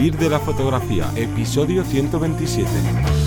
Vivir 0.00 0.16
de 0.16 0.30
la 0.30 0.40
fotografía, 0.40 1.12
episodio 1.14 1.84
127. 1.84 3.19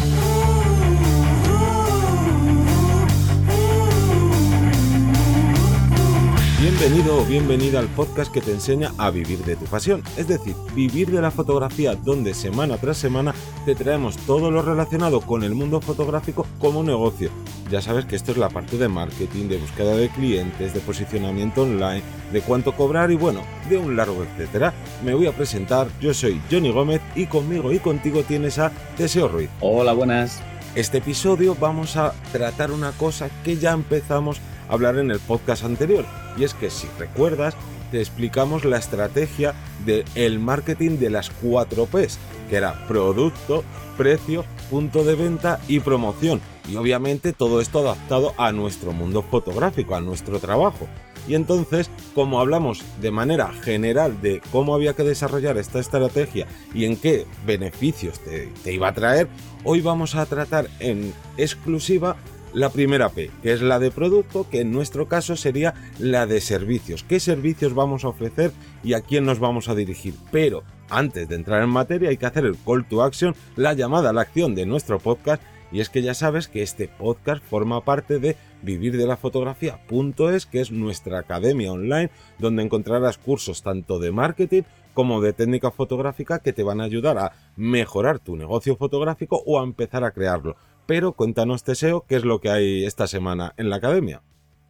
Bienvenido 6.63 7.17
o 7.17 7.25
bienvenida 7.25 7.79
al 7.79 7.89
podcast 7.89 8.31
que 8.31 8.39
te 8.39 8.51
enseña 8.51 8.93
a 8.97 9.09
vivir 9.09 9.39
de 9.39 9.57
tu 9.57 9.65
pasión, 9.65 10.01
es 10.15 10.29
decir, 10.29 10.55
vivir 10.73 11.11
de 11.11 11.21
la 11.21 11.29
fotografía 11.29 11.93
donde 11.93 12.33
semana 12.33 12.77
tras 12.77 12.95
semana 12.95 13.35
te 13.65 13.75
traemos 13.75 14.15
todo 14.15 14.49
lo 14.49 14.61
relacionado 14.61 15.19
con 15.19 15.43
el 15.43 15.55
mundo 15.55 15.81
fotográfico 15.81 16.47
como 16.59 16.81
negocio. 16.81 17.31
Ya 17.69 17.81
sabes 17.81 18.05
que 18.05 18.15
esto 18.15 18.31
es 18.31 18.37
la 18.37 18.47
parte 18.47 18.77
de 18.77 18.87
marketing, 18.87 19.49
de 19.49 19.57
búsqueda 19.57 19.93
de 19.97 20.07
clientes, 20.07 20.73
de 20.73 20.79
posicionamiento 20.79 21.63
online, 21.63 22.01
de 22.31 22.39
cuánto 22.39 22.71
cobrar 22.71 23.11
y 23.11 23.17
bueno, 23.17 23.41
de 23.69 23.77
un 23.77 23.97
largo 23.97 24.23
etcétera. 24.23 24.73
Me 25.03 25.13
voy 25.13 25.27
a 25.27 25.35
presentar, 25.35 25.89
yo 25.99 26.13
soy 26.13 26.41
Johnny 26.49 26.71
Gómez 26.71 27.01
y 27.13 27.25
conmigo 27.25 27.73
y 27.73 27.79
contigo 27.79 28.23
tienes 28.23 28.57
a 28.57 28.71
Deseo 28.97 29.27
Ruiz. 29.27 29.49
Hola, 29.59 29.91
buenas. 29.91 30.41
Este 30.75 30.99
episodio 30.99 31.57
vamos 31.59 31.97
a 31.97 32.13
tratar 32.31 32.71
una 32.71 32.93
cosa 32.93 33.29
que 33.43 33.57
ya 33.57 33.73
empezamos 33.73 34.37
a 34.37 34.52
hablar 34.69 34.97
en 34.97 35.11
el 35.11 35.19
podcast 35.19 35.63
anterior 35.63 36.05
y 36.37 36.43
es 36.43 36.53
que 36.53 36.69
si 36.69 36.87
recuerdas 36.99 37.55
te 37.93 37.99
explicamos 37.99 38.65
la 38.65 38.77
estrategia 38.77 39.53
del 39.85 40.39
marketing 40.39 40.97
de 40.97 41.11
las 41.11 41.29
4 41.29 41.85
Ps, 41.85 42.17
que 42.49 42.55
era 42.55 42.87
producto, 42.87 43.63
precio, 43.97 44.45
punto 44.71 45.03
de 45.03 45.13
venta 45.13 45.59
y 45.67 45.79
promoción. 45.79 46.41
Y 46.67 46.75
obviamente 46.77 47.33
todo 47.33 47.61
esto 47.61 47.79
adaptado 47.79 48.33
a 48.37 48.51
nuestro 48.51 48.93
mundo 48.93 49.21
fotográfico, 49.21 49.93
a 49.93 50.01
nuestro 50.01 50.39
trabajo. 50.39 50.87
Y 51.27 51.35
entonces, 51.35 51.91
como 52.15 52.39
hablamos 52.39 52.83
de 52.99 53.11
manera 53.11 53.53
general 53.53 54.19
de 54.23 54.41
cómo 54.51 54.73
había 54.73 54.95
que 54.95 55.03
desarrollar 55.03 55.57
esta 55.57 55.79
estrategia 55.79 56.47
y 56.73 56.85
en 56.85 56.97
qué 56.97 57.27
beneficios 57.45 58.19
te 58.19 58.73
iba 58.73 58.87
a 58.87 58.93
traer, 58.95 59.27
hoy 59.63 59.81
vamos 59.81 60.15
a 60.15 60.25
tratar 60.25 60.67
en 60.79 61.13
exclusiva 61.37 62.17
la 62.53 62.69
primera 62.69 63.09
P, 63.09 63.31
que 63.41 63.53
es 63.53 63.61
la 63.61 63.79
de 63.79 63.91
producto, 63.91 64.47
que 64.49 64.61
en 64.61 64.71
nuestro 64.71 65.07
caso 65.07 65.35
sería 65.35 65.73
la 65.99 66.25
de 66.25 66.41
servicios. 66.41 67.03
¿Qué 67.03 67.19
servicios 67.19 67.73
vamos 67.73 68.03
a 68.03 68.09
ofrecer 68.09 68.51
y 68.83 68.93
a 68.93 69.01
quién 69.01 69.25
nos 69.25 69.39
vamos 69.39 69.69
a 69.69 69.75
dirigir? 69.75 70.15
Pero 70.31 70.63
antes 70.89 71.27
de 71.27 71.35
entrar 71.35 71.63
en 71.63 71.69
materia 71.69 72.09
hay 72.09 72.17
que 72.17 72.25
hacer 72.25 72.45
el 72.45 72.57
call 72.57 72.87
to 72.87 73.03
action, 73.03 73.35
la 73.55 73.73
llamada 73.73 74.11
a 74.11 74.13
la 74.13 74.21
acción 74.21 74.55
de 74.55 74.65
nuestro 74.65 74.99
podcast. 74.99 75.41
Y 75.71 75.79
es 75.79 75.89
que 75.89 76.03
ya 76.03 76.13
sabes 76.13 76.47
que 76.47 76.61
este 76.61 76.87
podcast 76.87 77.43
forma 77.43 77.83
parte 77.83 78.19
de 78.19 78.37
vivir 78.61 78.95
de 78.95 79.07
la 79.07 79.17
fotografía.es, 79.17 80.45
que 80.45 80.61
es 80.61 80.71
nuestra 80.71 81.17
academia 81.17 81.71
online, 81.71 82.11
donde 82.37 82.61
encontrarás 82.61 83.17
cursos 83.17 83.63
tanto 83.63 83.97
de 83.97 84.11
marketing 84.11 84.61
como 84.93 85.21
de 85.21 85.33
técnica 85.33 85.71
fotográfica 85.71 86.37
que 86.37 86.53
te 86.53 86.61
van 86.61 86.79
a 86.79 86.83
ayudar 86.83 87.17
a 87.17 87.33
mejorar 87.55 88.19
tu 88.19 88.35
negocio 88.35 88.75
fotográfico 88.75 89.41
o 89.47 89.59
a 89.59 89.63
empezar 89.63 90.03
a 90.03 90.11
crearlo. 90.11 90.55
Pero 90.85 91.13
cuéntanos, 91.13 91.63
Teseo, 91.63 92.05
qué 92.07 92.15
es 92.15 92.25
lo 92.25 92.39
que 92.39 92.49
hay 92.49 92.85
esta 92.85 93.07
semana 93.07 93.53
en 93.57 93.69
la 93.69 93.77
academia. 93.77 94.21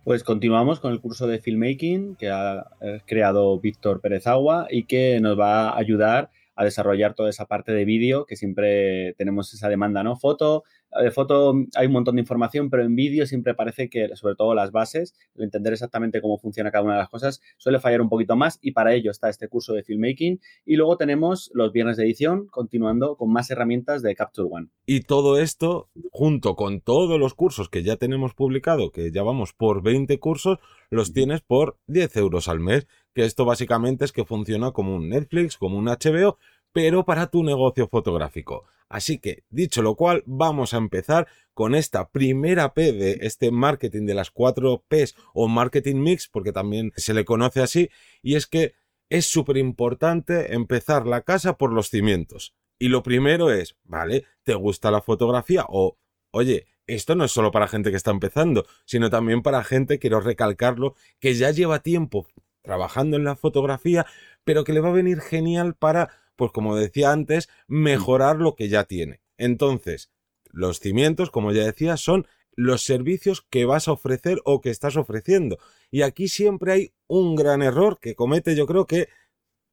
Pues 0.03 0.23
continuamos 0.23 0.79
con 0.79 0.91
el 0.91 0.99
curso 0.99 1.27
de 1.27 1.39
filmmaking 1.39 2.15
que 2.15 2.29
ha 2.29 2.67
eh, 2.81 3.01
creado 3.05 3.59
Víctor 3.59 4.01
Pérez 4.01 4.27
Agua 4.27 4.67
y 4.69 4.83
que 4.83 5.19
nos 5.21 5.39
va 5.39 5.69
a 5.69 5.77
ayudar 5.77 6.29
a 6.55 6.65
desarrollar 6.65 7.13
toda 7.13 7.29
esa 7.29 7.45
parte 7.45 7.71
de 7.71 7.85
vídeo 7.85 8.25
que 8.25 8.35
siempre 8.35 9.13
tenemos 9.17 9.53
esa 9.53 9.69
demanda, 9.69 10.03
¿no? 10.03 10.17
Foto, 10.17 10.63
de 11.01 11.11
foto 11.11 11.53
hay 11.75 11.87
un 11.87 11.93
montón 11.93 12.15
de 12.15 12.21
información, 12.21 12.69
pero 12.69 12.83
en 12.83 12.95
vídeo 12.95 13.25
siempre 13.25 13.53
parece 13.53 13.89
que, 13.89 14.15
sobre 14.15 14.35
todo 14.35 14.53
las 14.53 14.71
bases, 14.71 15.15
el 15.35 15.43
entender 15.43 15.73
exactamente 15.73 16.21
cómo 16.21 16.37
funciona 16.37 16.71
cada 16.71 16.83
una 16.83 16.93
de 16.93 16.99
las 16.99 17.09
cosas, 17.09 17.41
suele 17.57 17.79
fallar 17.79 18.01
un 18.01 18.09
poquito 18.09 18.35
más 18.35 18.59
y 18.61 18.71
para 18.71 18.93
ello 18.93 19.11
está 19.11 19.29
este 19.29 19.47
curso 19.47 19.73
de 19.73 19.83
filmmaking. 19.83 20.39
Y 20.65 20.75
luego 20.75 20.97
tenemos 20.97 21.51
los 21.53 21.71
viernes 21.71 21.97
de 21.97 22.03
edición, 22.03 22.47
continuando 22.47 23.15
con 23.17 23.31
más 23.31 23.49
herramientas 23.49 24.01
de 24.01 24.15
Capture 24.15 24.49
One. 24.51 24.67
Y 24.85 25.01
todo 25.01 25.39
esto, 25.39 25.89
junto 26.11 26.55
con 26.55 26.81
todos 26.81 27.19
los 27.19 27.33
cursos 27.33 27.69
que 27.69 27.83
ya 27.83 27.95
tenemos 27.97 28.33
publicado, 28.33 28.91
que 28.91 29.11
ya 29.11 29.23
vamos 29.23 29.53
por 29.53 29.81
20 29.81 30.19
cursos, 30.19 30.59
los 30.89 31.13
tienes 31.13 31.41
por 31.41 31.77
10 31.87 32.17
euros 32.17 32.47
al 32.47 32.59
mes, 32.59 32.87
que 33.13 33.25
esto 33.25 33.45
básicamente 33.45 34.05
es 34.05 34.11
que 34.11 34.25
funciona 34.25 34.71
como 34.71 34.95
un 34.95 35.09
Netflix, 35.09 35.57
como 35.57 35.77
un 35.77 35.85
HBO, 35.85 36.37
pero 36.71 37.05
para 37.05 37.27
tu 37.27 37.43
negocio 37.43 37.87
fotográfico. 37.87 38.65
Así 38.89 39.19
que, 39.19 39.43
dicho 39.49 39.81
lo 39.81 39.95
cual, 39.95 40.23
vamos 40.25 40.73
a 40.73 40.77
empezar 40.77 41.27
con 41.53 41.75
esta 41.75 42.09
primera 42.09 42.73
P 42.73 42.93
de 42.93 43.19
este 43.21 43.51
marketing 43.51 44.05
de 44.05 44.15
las 44.15 44.31
cuatro 44.31 44.83
Ps 44.87 45.15
o 45.33 45.47
marketing 45.47 45.97
mix, 45.97 46.27
porque 46.27 46.51
también 46.51 46.91
se 46.95 47.13
le 47.13 47.25
conoce 47.25 47.61
así, 47.61 47.89
y 48.21 48.35
es 48.35 48.47
que 48.47 48.73
es 49.09 49.25
súper 49.25 49.57
importante 49.57 50.53
empezar 50.53 51.05
la 51.05 51.21
casa 51.21 51.57
por 51.57 51.71
los 51.71 51.89
cimientos. 51.89 52.55
Y 52.79 52.89
lo 52.89 53.03
primero 53.03 53.51
es, 53.51 53.77
vale, 53.83 54.25
¿te 54.43 54.55
gusta 54.55 54.91
la 54.91 55.01
fotografía? 55.01 55.65
O, 55.69 55.97
oye, 56.31 56.67
esto 56.87 57.15
no 57.15 57.23
es 57.23 57.31
solo 57.31 57.51
para 57.51 57.67
gente 57.67 57.91
que 57.91 57.97
está 57.97 58.11
empezando, 58.11 58.65
sino 58.85 59.09
también 59.09 59.41
para 59.41 59.63
gente, 59.63 59.99
quiero 59.99 60.19
recalcarlo, 60.19 60.95
que 61.19 61.33
ya 61.35 61.51
lleva 61.51 61.79
tiempo 61.79 62.27
trabajando 62.61 63.17
en 63.17 63.23
la 63.23 63.35
fotografía, 63.35 64.05
pero 64.43 64.63
que 64.63 64.73
le 64.73 64.79
va 64.79 64.89
a 64.89 64.93
venir 64.93 65.21
genial 65.21 65.75
para 65.75 66.09
pues 66.35 66.51
como 66.51 66.75
decía 66.75 67.11
antes, 67.11 67.49
mejorar 67.67 68.37
lo 68.37 68.55
que 68.55 68.69
ya 68.69 68.85
tiene. 68.85 69.21
Entonces, 69.37 70.11
los 70.51 70.79
cimientos, 70.79 71.31
como 71.31 71.51
ya 71.51 71.63
decía, 71.63 71.97
son 71.97 72.27
los 72.55 72.83
servicios 72.83 73.45
que 73.49 73.65
vas 73.65 73.87
a 73.87 73.93
ofrecer 73.93 74.39
o 74.45 74.61
que 74.61 74.69
estás 74.69 74.95
ofreciendo. 74.95 75.57
Y 75.91 76.03
aquí 76.03 76.27
siempre 76.27 76.71
hay 76.73 76.93
un 77.07 77.35
gran 77.35 77.61
error 77.61 77.99
que 77.99 78.15
comete 78.15 78.55
yo 78.55 78.67
creo 78.67 78.85
que 78.85 79.09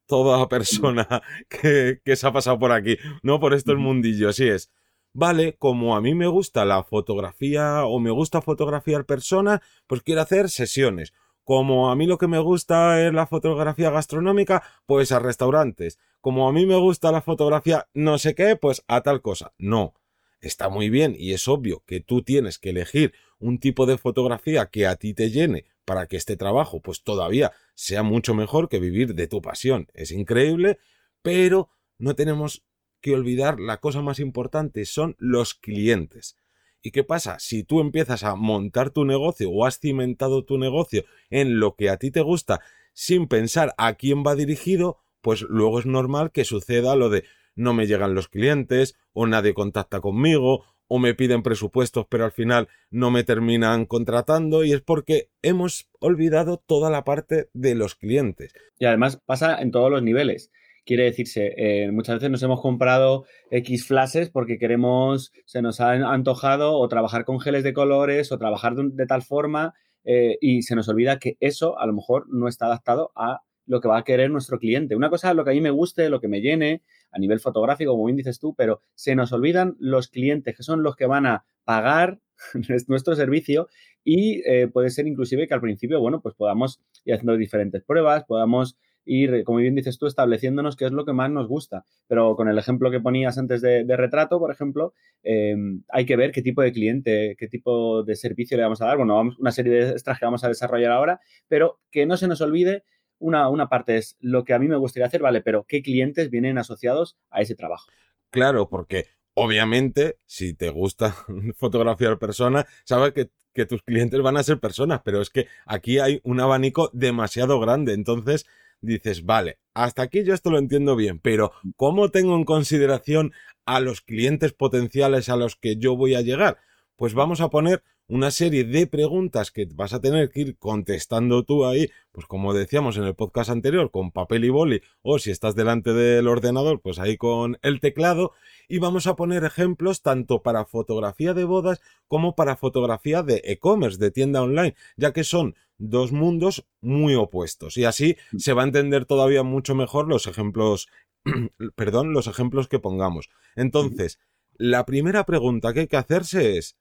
toda 0.07 0.47
persona 0.49 1.07
que, 1.47 2.01
que 2.03 2.15
se 2.15 2.27
ha 2.27 2.33
pasado 2.33 2.59
por 2.59 2.71
aquí, 2.71 2.97
no 3.23 3.39
por 3.39 3.53
estos 3.53 3.77
mundillos, 3.77 4.39
y 4.39 4.49
es, 4.49 4.71
vale, 5.13 5.55
como 5.57 5.95
a 5.95 6.01
mí 6.01 6.15
me 6.15 6.27
gusta 6.27 6.65
la 6.65 6.83
fotografía 6.83 7.85
o 7.85 7.99
me 7.99 8.11
gusta 8.11 8.41
fotografiar 8.41 9.05
personas, 9.05 9.61
pues 9.87 10.01
quiero 10.01 10.21
hacer 10.21 10.49
sesiones 10.49 11.13
como 11.43 11.89
a 11.89 11.95
mí 11.95 12.05
lo 12.05 12.17
que 12.17 12.27
me 12.27 12.39
gusta 12.39 13.05
es 13.05 13.13
la 13.13 13.27
fotografía 13.27 13.89
gastronómica, 13.89 14.63
pues 14.85 15.11
a 15.11 15.19
restaurantes. 15.19 15.99
Como 16.19 16.47
a 16.47 16.53
mí 16.53 16.65
me 16.65 16.77
gusta 16.77 17.11
la 17.11 17.21
fotografía 17.21 17.87
no 17.93 18.17
sé 18.17 18.35
qué, 18.35 18.55
pues 18.55 18.83
a 18.87 19.01
tal 19.01 19.21
cosa. 19.21 19.53
No. 19.57 19.93
Está 20.39 20.69
muy 20.69 20.89
bien 20.89 21.15
y 21.17 21.33
es 21.33 21.47
obvio 21.47 21.83
que 21.85 21.99
tú 21.99 22.23
tienes 22.23 22.57
que 22.57 22.71
elegir 22.71 23.13
un 23.39 23.59
tipo 23.59 23.85
de 23.85 23.97
fotografía 23.97 24.67
que 24.67 24.87
a 24.87 24.95
ti 24.95 25.13
te 25.13 25.29
llene 25.29 25.65
para 25.85 26.07
que 26.07 26.17
este 26.17 26.35
trabajo 26.35 26.81
pues 26.81 27.03
todavía 27.03 27.51
sea 27.75 28.01
mucho 28.01 28.33
mejor 28.33 28.69
que 28.69 28.79
vivir 28.79 29.13
de 29.13 29.27
tu 29.27 29.41
pasión. 29.41 29.87
Es 29.93 30.11
increíble, 30.11 30.79
pero 31.21 31.69
no 31.97 32.15
tenemos 32.15 32.63
que 33.01 33.13
olvidar 33.13 33.59
la 33.59 33.77
cosa 33.77 34.01
más 34.01 34.19
importante, 34.19 34.85
son 34.85 35.15
los 35.19 35.53
clientes. 35.53 36.37
¿Y 36.81 36.91
qué 36.91 37.03
pasa? 37.03 37.37
Si 37.39 37.63
tú 37.63 37.79
empiezas 37.79 38.23
a 38.23 38.35
montar 38.35 38.89
tu 38.89 39.05
negocio 39.05 39.49
o 39.51 39.65
has 39.65 39.79
cimentado 39.79 40.43
tu 40.43 40.57
negocio 40.57 41.05
en 41.29 41.59
lo 41.59 41.75
que 41.75 41.89
a 41.89 41.97
ti 41.97 42.11
te 42.11 42.21
gusta 42.21 42.61
sin 42.93 43.27
pensar 43.27 43.73
a 43.77 43.93
quién 43.93 44.23
va 44.25 44.35
dirigido, 44.35 44.97
pues 45.21 45.43
luego 45.43 45.79
es 45.79 45.85
normal 45.85 46.31
que 46.31 46.45
suceda 46.45 46.95
lo 46.95 47.09
de 47.09 47.23
no 47.55 47.73
me 47.73 47.85
llegan 47.85 48.15
los 48.15 48.27
clientes 48.27 48.95
o 49.13 49.27
nadie 49.27 49.53
contacta 49.53 50.01
conmigo 50.01 50.65
o 50.87 50.99
me 50.99 51.13
piden 51.13 51.43
presupuestos 51.43 52.05
pero 52.09 52.25
al 52.25 52.31
final 52.31 52.67
no 52.89 53.11
me 53.11 53.23
terminan 53.23 53.85
contratando 53.85 54.63
y 54.63 54.73
es 54.73 54.81
porque 54.81 55.29
hemos 55.41 55.89
olvidado 55.99 56.57
toda 56.57 56.89
la 56.89 57.03
parte 57.03 57.49
de 57.53 57.75
los 57.75 57.95
clientes. 57.95 58.53
Y 58.79 58.85
además 58.85 59.21
pasa 59.25 59.61
en 59.61 59.71
todos 59.71 59.91
los 59.91 60.01
niveles. 60.01 60.51
Quiere 60.85 61.03
decirse, 61.03 61.53
eh, 61.57 61.91
muchas 61.91 62.15
veces 62.15 62.31
nos 62.31 62.43
hemos 62.43 62.61
comprado 62.61 63.25
X 63.51 63.85
flashes 63.85 64.29
porque 64.29 64.57
queremos, 64.57 65.31
se 65.45 65.61
nos 65.61 65.79
ha 65.79 65.91
antojado 65.91 66.77
o 66.77 66.87
trabajar 66.87 67.23
con 67.23 67.39
geles 67.39 67.63
de 67.63 67.73
colores 67.73 68.31
o 68.31 68.37
trabajar 68.37 68.75
de, 68.75 69.05
tal 69.05 69.21
forma 69.21 69.73
eh, 70.03 70.37
y 70.41 70.63
se 70.63 70.75
nos 70.75 70.89
olvida 70.89 71.19
que 71.19 71.37
eso 71.39 71.77
a 71.79 71.85
lo 71.85 71.93
mejor 71.93 72.25
no 72.29 72.47
está 72.47 72.65
adaptado 72.65 73.11
a 73.15 73.41
lo 73.67 73.79
que 73.79 73.87
va 73.87 73.99
a 73.99 74.03
querer 74.03 74.31
nuestro 74.31 74.57
cliente. 74.57 74.95
Una 74.95 75.09
cosa 75.09 75.29
es 75.29 75.35
lo 75.35 75.43
que 75.43 75.51
a 75.51 75.53
mí 75.53 75.61
me 75.61 75.69
guste, 75.69 76.09
lo 76.09 76.19
que 76.19 76.27
me 76.27 76.41
llene 76.41 76.81
a 77.11 77.19
nivel 77.19 77.39
fotográfico, 77.39 77.91
como 77.91 78.05
bien 78.05 78.17
dices 78.17 78.39
tú, 78.39 78.55
pero 78.55 78.81
se 78.95 79.15
nos 79.15 79.31
olvidan 79.31 79.75
los 79.79 80.07
clientes 80.07 80.55
que 80.55 80.63
son 80.63 80.83
los 80.83 80.95
que 80.95 81.05
van 81.05 81.25
a 81.25 81.45
pagar 81.63 82.19
nuestro 82.87 83.15
servicio 83.15 83.69
y 84.03 84.41
eh, 84.49 84.67
puede 84.67 84.89
ser 84.89 85.07
inclusive 85.07 85.47
que 85.47 85.53
al 85.53 85.61
principio, 85.61 85.99
bueno, 85.99 86.21
pues 86.21 86.35
podamos 86.35 86.81
ir 87.05 87.13
haciendo 87.13 87.37
diferentes 87.37 87.83
pruebas, 87.83 88.23
podamos 88.25 88.77
ir, 89.05 89.43
como 89.43 89.59
bien 89.59 89.75
dices 89.75 89.97
tú, 89.97 90.07
estableciéndonos 90.07 90.75
qué 90.75 90.85
es 90.85 90.91
lo 90.91 91.05
que 91.05 91.13
más 91.13 91.29
nos 91.31 91.47
gusta. 91.47 91.85
Pero 92.07 92.35
con 92.35 92.47
el 92.47 92.57
ejemplo 92.57 92.91
que 92.91 92.99
ponías 92.99 93.37
antes 93.37 93.61
de, 93.61 93.83
retrato, 93.97 94.39
por 94.39 94.51
ejemplo, 94.51 94.93
eh, 95.23 95.55
hay 95.89 96.05
que 96.05 96.15
ver 96.15 96.31
qué 96.31 96.41
tipo 96.41 96.61
de 96.61 96.71
cliente, 96.71 97.35
qué 97.37 97.47
tipo 97.47 98.03
de 98.03 98.15
servicio 98.15 98.57
le 98.57 98.63
vamos 98.63 98.81
a 98.81 98.85
dar. 98.85 98.97
Bueno, 98.97 99.15
vamos, 99.15 99.37
una 99.39 99.51
serie 99.51 99.73
de 99.73 99.91
extras 99.91 100.19
que 100.19 100.25
vamos 100.25 100.43
a 100.43 100.47
desarrollar 100.47 100.91
ahora, 100.91 101.19
pero 101.47 101.79
que 101.91 102.05
no 102.05 102.17
se 102.17 102.27
nos 102.27 102.41
olvide. 102.41 102.83
Una, 103.19 103.49
una 103.49 103.69
parte 103.69 103.97
es 103.97 104.17
lo 104.19 104.43
que 104.43 104.53
a 104.53 104.59
mí 104.59 104.67
me 104.67 104.77
gustaría 104.77 105.05
hacer, 105.05 105.21
vale, 105.21 105.41
pero 105.41 105.65
qué 105.67 105.83
clientes 105.83 106.31
vienen 106.31 106.57
asociados 106.57 107.19
a 107.29 107.41
ese 107.41 107.53
trabajo. 107.53 107.91
Claro, 108.31 108.67
porque 108.69 109.05
obviamente, 109.33 110.17
si 110.25 110.53
te 110.53 110.69
gusta 110.69 111.15
fotografiar 111.55 112.17
personas, 112.19 112.65
sabes 112.83 113.13
que, 113.13 113.29
tus 113.65 113.83
clientes 113.83 114.21
van 114.21 114.37
a 114.37 114.43
ser 114.43 114.59
personas, 114.59 115.01
pero 115.03 115.21
es 115.21 115.29
que 115.29 115.47
aquí 115.65 115.99
hay 115.99 116.21
un 116.23 116.39
abanico 116.39 116.89
demasiado 116.93 117.59
grande. 117.59 117.93
Entonces, 117.93 118.47
dices, 118.81 119.25
vale, 119.25 119.59
hasta 119.73 120.01
aquí 120.01 120.23
yo 120.23 120.33
esto 120.33 120.51
lo 120.51 120.57
entiendo 120.57 120.95
bien, 120.95 121.19
pero 121.19 121.51
¿cómo 121.75 122.09
tengo 122.09 122.35
en 122.35 122.43
consideración 122.43 123.31
a 123.65 123.79
los 123.79 124.01
clientes 124.01 124.53
potenciales 124.53 125.29
a 125.29 125.37
los 125.37 125.55
que 125.55 125.77
yo 125.77 125.95
voy 125.95 126.15
a 126.15 126.21
llegar? 126.21 126.57
Pues 126.95 127.13
vamos 127.13 127.41
a 127.41 127.49
poner 127.49 127.83
una 128.11 128.29
serie 128.29 128.65
de 128.65 128.87
preguntas 128.87 129.51
que 129.51 129.65
vas 129.73 129.93
a 129.93 130.01
tener 130.01 130.29
que 130.29 130.41
ir 130.41 130.57
contestando 130.57 131.43
tú 131.43 131.65
ahí, 131.65 131.89
pues 132.11 132.25
como 132.27 132.53
decíamos 132.53 132.97
en 132.97 133.05
el 133.05 133.15
podcast 133.15 133.49
anterior, 133.49 133.89
con 133.89 134.11
papel 134.11 134.43
y 134.43 134.49
boli, 134.49 134.81
o 135.01 135.17
si 135.17 135.31
estás 135.31 135.55
delante 135.55 135.93
del 135.93 136.27
ordenador, 136.27 136.81
pues 136.81 136.99
ahí 136.99 137.15
con 137.15 137.57
el 137.61 137.79
teclado, 137.79 138.33
y 138.67 138.79
vamos 138.79 139.07
a 139.07 139.15
poner 139.15 139.45
ejemplos 139.45 140.01
tanto 140.01 140.43
para 140.43 140.65
fotografía 140.65 141.33
de 141.33 141.45
bodas 141.45 141.79
como 142.09 142.35
para 142.35 142.57
fotografía 142.57 143.23
de 143.23 143.41
e-commerce, 143.45 143.97
de 143.97 144.11
tienda 144.11 144.41
online, 144.41 144.75
ya 144.97 145.13
que 145.13 145.23
son 145.23 145.55
dos 145.81 146.11
mundos 146.11 146.65
muy 146.79 147.15
opuestos, 147.15 147.77
y 147.77 147.85
así 147.85 148.17
mm. 148.31 148.37
se 148.37 148.53
va 148.53 148.63
a 148.63 148.65
entender 148.65 149.05
todavía 149.05 149.43
mucho 149.43 149.75
mejor 149.75 150.07
los 150.07 150.27
ejemplos, 150.27 150.87
perdón, 151.75 152.13
los 152.13 152.27
ejemplos 152.27 152.67
que 152.67 152.79
pongamos. 152.79 153.29
Entonces, 153.55 154.19
la 154.57 154.85
primera 154.85 155.25
pregunta 155.25 155.73
que 155.73 155.81
hay 155.81 155.87
que 155.87 155.97
hacerse 155.97 156.57
es, 156.57 156.77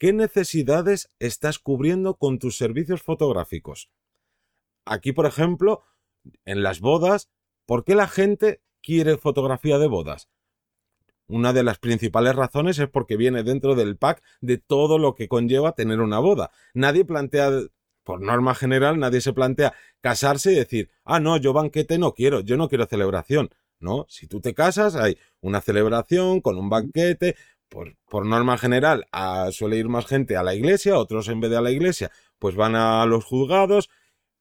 ¿Qué 0.00 0.14
necesidades 0.14 1.10
estás 1.18 1.58
cubriendo 1.58 2.14
con 2.14 2.38
tus 2.38 2.56
servicios 2.56 3.02
fotográficos? 3.02 3.90
Aquí, 4.86 5.12
por 5.12 5.26
ejemplo, 5.26 5.82
en 6.46 6.62
las 6.62 6.80
bodas, 6.80 7.28
¿por 7.66 7.84
qué 7.84 7.94
la 7.94 8.08
gente 8.08 8.62
quiere 8.80 9.18
fotografía 9.18 9.78
de 9.78 9.88
bodas? 9.88 10.30
Una 11.26 11.52
de 11.52 11.64
las 11.64 11.78
principales 11.78 12.34
razones 12.34 12.78
es 12.78 12.88
porque 12.88 13.18
viene 13.18 13.42
dentro 13.42 13.74
del 13.74 13.98
pack 13.98 14.22
de 14.40 14.56
todo 14.56 14.98
lo 14.98 15.14
que 15.14 15.28
conlleva 15.28 15.74
tener 15.74 16.00
una 16.00 16.18
boda. 16.18 16.50
Nadie 16.72 17.04
plantea, 17.04 17.50
por 18.04 18.20
norma 18.20 18.54
general, 18.54 18.98
nadie 18.98 19.20
se 19.20 19.32
plantea 19.32 19.74
casarse 20.00 20.52
y 20.52 20.56
decir, 20.56 20.90
ah, 21.04 21.20
no, 21.20 21.36
yo 21.36 21.52
banquete 21.52 21.98
no 21.98 22.14
quiero, 22.14 22.40
yo 22.40 22.56
no 22.56 22.68
quiero 22.68 22.86
celebración. 22.86 23.50
No, 23.78 24.06
si 24.08 24.26
tú 24.26 24.40
te 24.40 24.52
casas, 24.52 24.94
hay 24.94 25.16
una 25.40 25.60
celebración 25.60 26.40
con 26.40 26.58
un 26.58 26.68
banquete, 26.68 27.36
por, 27.70 28.26
norma 28.26 28.58
general, 28.58 29.06
suele 29.52 29.76
ir 29.76 29.88
más 29.88 30.06
gente 30.06 30.36
a 30.36 30.42
la 30.42 30.54
iglesia, 30.54 30.98
otros 30.98 31.28
en 31.28 31.40
vez 31.40 31.50
de 31.50 31.56
a 31.56 31.60
la 31.60 31.70
iglesia, 31.70 32.10
pues 32.38 32.56
van 32.56 32.74
a 32.74 33.06
los 33.06 33.24
juzgados, 33.24 33.88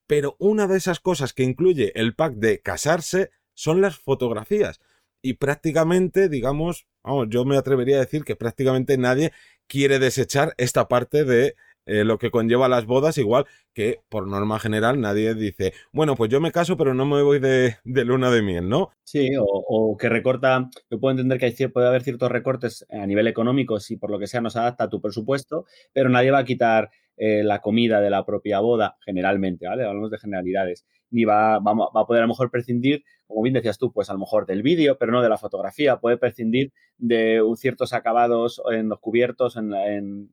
pero 0.08 0.36
una 0.40 0.68
de 0.68 0.78
esas 0.78 1.00
cosas 1.00 1.34
que 1.34 1.44
incluye 1.44 1.92
el 1.96 2.16
pack 2.16 2.34
de 2.36 2.60
casarse 2.62 3.30
son 3.54 3.82
las 3.82 3.98
fotografías. 3.98 4.80
Y 5.22 5.34
prácticamente, 5.34 6.30
digamos, 6.30 6.88
vamos, 7.04 7.28
yo 7.30 7.46
me 7.46 7.58
atrevería 7.58 7.98
a 7.98 8.02
decir 8.02 8.24
que 8.24 8.36
prácticamente 8.36 8.98
nadie 8.98 9.32
quiere 9.68 10.00
desechar 10.00 10.56
esta 10.58 10.88
parte 10.88 11.24
de 11.24 11.56
eh, 11.90 12.04
lo 12.04 12.20
que 12.20 12.30
conlleva 12.30 12.70
las 12.70 12.86
bodas, 12.86 13.18
igual 13.18 13.46
que 13.74 14.02
por 14.10 14.28
norma 14.28 14.60
general 14.60 15.02
nadie 15.02 15.34
dice, 15.34 15.74
bueno, 15.92 16.16
pues 16.16 16.30
yo 16.30 16.40
me 16.40 16.52
caso, 16.52 16.78
pero 16.78 16.94
no 16.94 17.06
me 17.08 17.24
voy 17.24 17.40
de, 17.40 17.78
luna 17.84 18.30
de 18.30 18.44
miel, 18.44 18.70
¿no? 18.70 18.92
Sí, 19.04 19.32
o, 19.40 19.98
que 19.98 20.08
recorta, 20.08 20.70
yo 20.92 21.00
puedo 21.00 21.12
entender 21.12 21.40
que 21.40 21.48
hay, 21.48 21.68
puede 21.70 21.88
haber 21.88 22.04
ciertos 22.04 22.32
recortes 22.32 22.86
a 22.92 23.08
nivel 23.08 23.26
económico 23.26 23.80
si 23.80 23.98
por 23.98 24.12
lo 24.12 24.20
que 24.20 24.28
sea 24.28 24.40
no 24.40 24.52
se 24.52 24.60
adapta 24.60 24.84
a 24.84 24.90
tu 24.90 25.02
presupuesto, 25.02 25.66
pero 25.92 26.10
nadie 26.10 26.30
va 26.30 26.40
a 26.40 26.46
quitar 26.46 26.92
eh, 27.18 27.44
la 27.44 27.60
comida 27.60 28.02
de 28.02 28.12
la 28.12 28.24
propia 28.24 28.60
boda, 28.60 28.98
generalmente, 29.04 29.68
¿vale? 29.68 29.84
Hablamos 29.84 30.12
de 30.12 30.20
generalidades. 30.20 30.86
Ni 31.10 31.26
va, 31.26 31.58
va, 31.58 31.74
va, 31.74 32.02
a 32.02 32.06
poder 32.06 32.22
a 32.22 32.26
lo 32.26 32.30
mejor 32.30 32.52
prescindir, 32.52 33.04
como 33.30 33.44
bien 33.44 33.54
decías 33.54 33.78
tú, 33.78 33.94
pues 33.94 34.10
a 34.10 34.14
lo 34.14 34.20
mejor 34.20 34.48
del 34.48 34.64
vídeo, 34.64 34.98
pero 34.98 35.12
no 35.12 35.22
de 35.22 35.30
la 35.30 35.38
fotografía. 35.38 35.98
Puede 35.98 36.18
prescindir 36.18 36.74
de 36.98 37.40
ciertos 37.58 37.94
acabados 37.94 38.60
en 38.72 38.90
los 38.90 39.00
cubiertos, 39.00 39.56
en, 39.56 39.70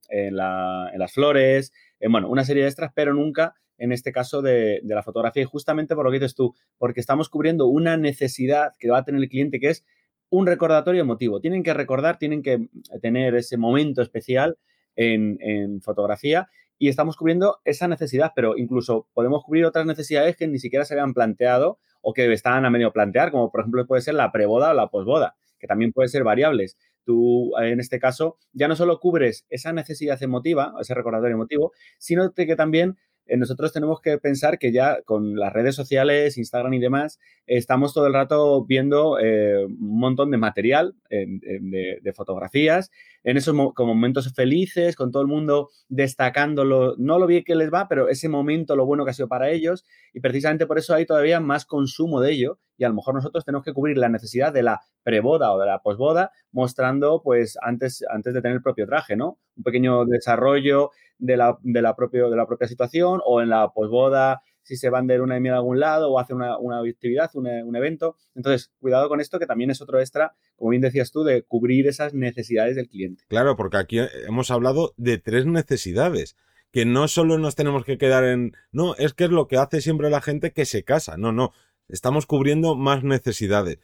las 0.09 1.13
flores, 1.13 1.75
en, 2.01 2.11
bueno, 2.11 2.31
una 2.31 2.43
serie 2.47 2.63
de 2.63 2.71
extras, 2.71 2.93
pero 2.95 3.13
nunca 3.13 3.55
en 3.77 3.93
este 3.93 4.13
caso 4.13 4.41
de, 4.41 4.81
la 4.83 5.03
fotografía. 5.03 5.43
Y 5.43 5.45
justamente 5.45 5.95
por 5.95 6.07
lo 6.07 6.11
que 6.11 6.21
dices 6.21 6.35
tú, 6.35 6.55
porque 6.79 7.01
estamos 7.01 7.29
cubriendo 7.29 7.67
una 7.67 7.99
necesidad 7.99 8.73
que 8.79 8.89
va 8.89 8.99
a 8.99 9.05
tener 9.05 9.21
el 9.21 9.29
cliente 9.29 9.61
que 9.61 9.69
es 9.69 9.85
un 10.31 10.47
recordatorio 10.47 11.03
emotivo. 11.03 11.39
Tienen 11.41 11.63
que 11.63 11.75
recordar, 11.75 12.17
tienen 12.17 12.43
que 12.43 12.71
tener 13.03 13.35
ese 13.35 13.59
momento 13.59 14.01
especial 14.01 14.57
en, 14.97 15.37
en, 15.43 15.83
fotografía 15.83 16.49
y 16.79 16.89
estamos 16.89 17.19
cubriendo 17.19 17.59
esa 17.67 17.89
necesidad, 17.89 18.33
pero 18.35 18.57
incluso 18.57 19.07
podemos 19.13 19.45
cubrir 19.45 19.67
otras 19.67 19.85
necesidades 19.85 20.35
que 20.35 20.49
ni 20.49 20.59
siquiera 20.59 20.87
se 20.87 20.95
habían 20.95 21.13
planteado 21.13 21.79
o 22.09 22.13
que 22.13 22.33
estaban 22.33 22.65
a 22.65 22.71
medio 22.71 22.93
plantear, 22.93 23.33
como 23.33 23.51
por 23.51 23.63
ejemplo 23.63 23.85
puede 23.85 24.01
ser 24.01 24.15
la 24.15 24.31
preboda 24.31 24.71
o 24.71 24.75
la 24.75 24.87
posboda, 24.91 25.35
que 25.59 25.67
también 25.67 25.91
pueden 25.91 26.09
ser 26.09 26.23
variables. 26.23 26.77
Tú, 27.05 27.53
en 27.59 27.81
este 27.81 27.99
caso, 27.99 28.39
ya 28.53 28.69
no 28.69 28.77
solo 28.77 29.01
cubres 29.01 29.45
esa 29.51 29.73
necesidad 29.73 30.23
emotiva, 30.23 30.73
ese 30.81 30.95
recordatorio 30.95 31.35
emotivo, 31.35 31.73
sino 31.99 32.33
que 32.33 32.55
también 32.55 32.97
eh, 33.27 33.37
nosotros 33.37 33.73
tenemos 33.73 34.01
que 34.01 34.19
pensar 34.19 34.59
que 34.59 34.73
ya 34.73 35.03
con 35.03 35.37
las 35.37 35.53
redes 35.53 35.75
sociales, 35.75 36.39
Instagram 36.39 36.75
y 36.75 36.79
demás, 36.79 37.19
estamos 37.47 37.93
todo 37.93 38.07
el 38.07 38.13
rato 38.13 38.65
viendo 38.65 39.19
eh, 39.19 39.65
un 39.65 39.99
montón 39.99 40.31
de 40.31 40.39
material 40.39 40.95
de, 41.11 42.13
fotografías, 42.15 42.91
en 43.25 43.37
esos 43.37 43.55
como 43.75 43.95
momentos 43.95 44.33
felices, 44.33 44.97
con 44.97 45.11
todo 45.11 45.23
el 45.23 45.29
mundo 45.29 45.71
destacándolo, 45.89 46.95
no 46.99 47.19
lo 47.19 47.27
bien 47.27 47.45
que 47.45 47.57
les 47.57 47.73
va, 47.73 47.89
pero 47.89 48.09
ese 48.09 48.29
momento, 48.29 48.77
lo 48.77 48.87
bueno 48.87 49.05
que 49.05 49.11
ha 49.11 49.15
sido 49.15 49.29
para 49.29 49.51
ellos, 49.51 49.85
y 50.13 50.21
precisamente 50.21 50.67
por 50.67 50.79
eso 50.79 50.95
hay 50.95 51.07
todavía 51.07 51.41
más 51.41 51.67
consumo 51.67 52.21
de 52.21 52.33
ello, 52.33 52.59
y 52.79 52.85
a 52.85 52.89
lo 52.89 52.95
mejor 52.95 53.15
nosotros 53.15 53.45
tenemos 53.45 53.65
que 53.65 53.73
cubrir 53.73 53.99
la 53.99 54.09
necesidad 54.09 54.53
de 54.53 54.63
la 54.63 54.81
preboda 55.03 55.53
o 55.53 55.59
de 55.59 55.67
la 55.67 55.81
posboda, 55.81 56.31
mostrando, 56.53 57.23
pues, 57.23 57.59
antes, 57.63 58.05
antes 58.11 58.35
de 58.35 58.43
tener 58.43 58.57
el 58.57 58.63
propio 58.63 58.87
traje, 58.87 59.17
¿no? 59.17 59.39
Un 59.57 59.63
pequeño 59.63 60.05
desarrollo 60.05 60.91
de 61.19 61.37
la, 61.37 61.59
de 61.63 61.83
la, 61.83 61.97
propio, 61.97 62.31
de 62.31 62.37
la 62.37 62.47
propia 62.47 62.69
situación, 62.69 63.21
o 63.25 63.41
en 63.41 63.49
la 63.49 63.73
posboda, 63.73 64.43
si 64.67 64.77
se 64.77 64.91
van 64.91 65.07
de 65.07 65.21
una 65.21 65.35
de 65.35 65.41
miel 65.41 65.55
a 65.55 65.59
algún 65.59 65.79
lado 65.79 66.11
o 66.11 66.19
hacen 66.19 66.37
una, 66.37 66.59
una 66.59 66.81
actividad, 66.81 67.31
un, 67.35 67.77
evento. 67.77 68.17
Entonces, 68.35 68.73
cuidado 68.81 69.09
con 69.09 69.21
esto, 69.21 69.39
que 69.39 69.47
también 69.47 69.71
es 69.71 69.81
otro 69.81 70.01
extra, 70.01 70.35
como 70.57 70.71
bien 70.71 70.83
decías 70.83 71.13
tú, 71.13 71.23
de 71.23 71.43
cubrir 71.43 71.87
esas 71.87 72.15
necesidades 72.15 72.75
del 72.75 72.89
cliente. 72.89 73.25
Claro, 73.29 73.55
porque 73.55 73.77
aquí 73.77 74.01
hemos 74.27 74.51
hablado 74.51 74.93
de 74.97 75.19
tres 75.19 75.47
necesidades 75.47 76.37
que 76.73 76.85
no 76.85 77.07
solo 77.07 77.39
nos 77.39 77.55
tenemos 77.55 77.85
que 77.85 77.97
quedar 77.97 78.25
en, 78.25 78.57
no, 78.73 78.97
es 78.97 79.15
que 79.15 79.25
es 79.25 79.31
lo 79.31 79.47
que 79.47 79.57
hace 79.57 79.81
siempre 79.81 80.11
la 80.11 80.21
gente 80.21 80.53
que 80.53 80.65
se 80.67 80.83
casa, 80.83 81.17
no, 81.17 81.31
no, 81.33 81.53
estamos 81.89 82.27
cubriendo 82.27 82.75
más 82.75 83.05
necesidades. 83.05 83.79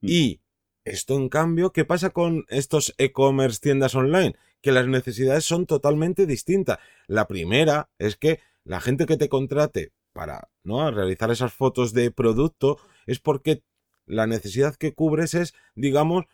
Mm. 0.00 0.06
Y 0.08 0.40
esto, 0.84 1.16
en 1.16 1.28
cambio, 1.28 1.72
¿qué 1.72 1.84
pasa 1.84 2.10
con 2.10 2.46
estos 2.48 2.94
e-commerce 2.96 3.60
tiendas 3.60 3.96
online? 3.96 4.36
Que 4.60 4.72
las 4.72 4.86
necesidades 4.86 5.44
son 5.44 5.66
totalmente 5.66 6.26
distintas. 6.26 6.78
La 7.06 7.26
primera 7.26 7.90
es 7.98 8.16
que 8.16 8.40
la 8.64 8.80
gente 8.80 9.06
que 9.06 9.16
te 9.16 9.28
contrate 9.28 9.92
para 10.12 10.48
¿no? 10.64 10.90
realizar 10.90 11.30
esas 11.30 11.52
fotos 11.52 11.92
de 11.92 12.10
producto 12.10 12.78
es 13.06 13.20
porque 13.20 13.62
la 14.04 14.26
necesidad 14.26 14.74
que 14.74 14.94
cubres 14.94 15.34
es, 15.34 15.54
digamos, 15.74 16.24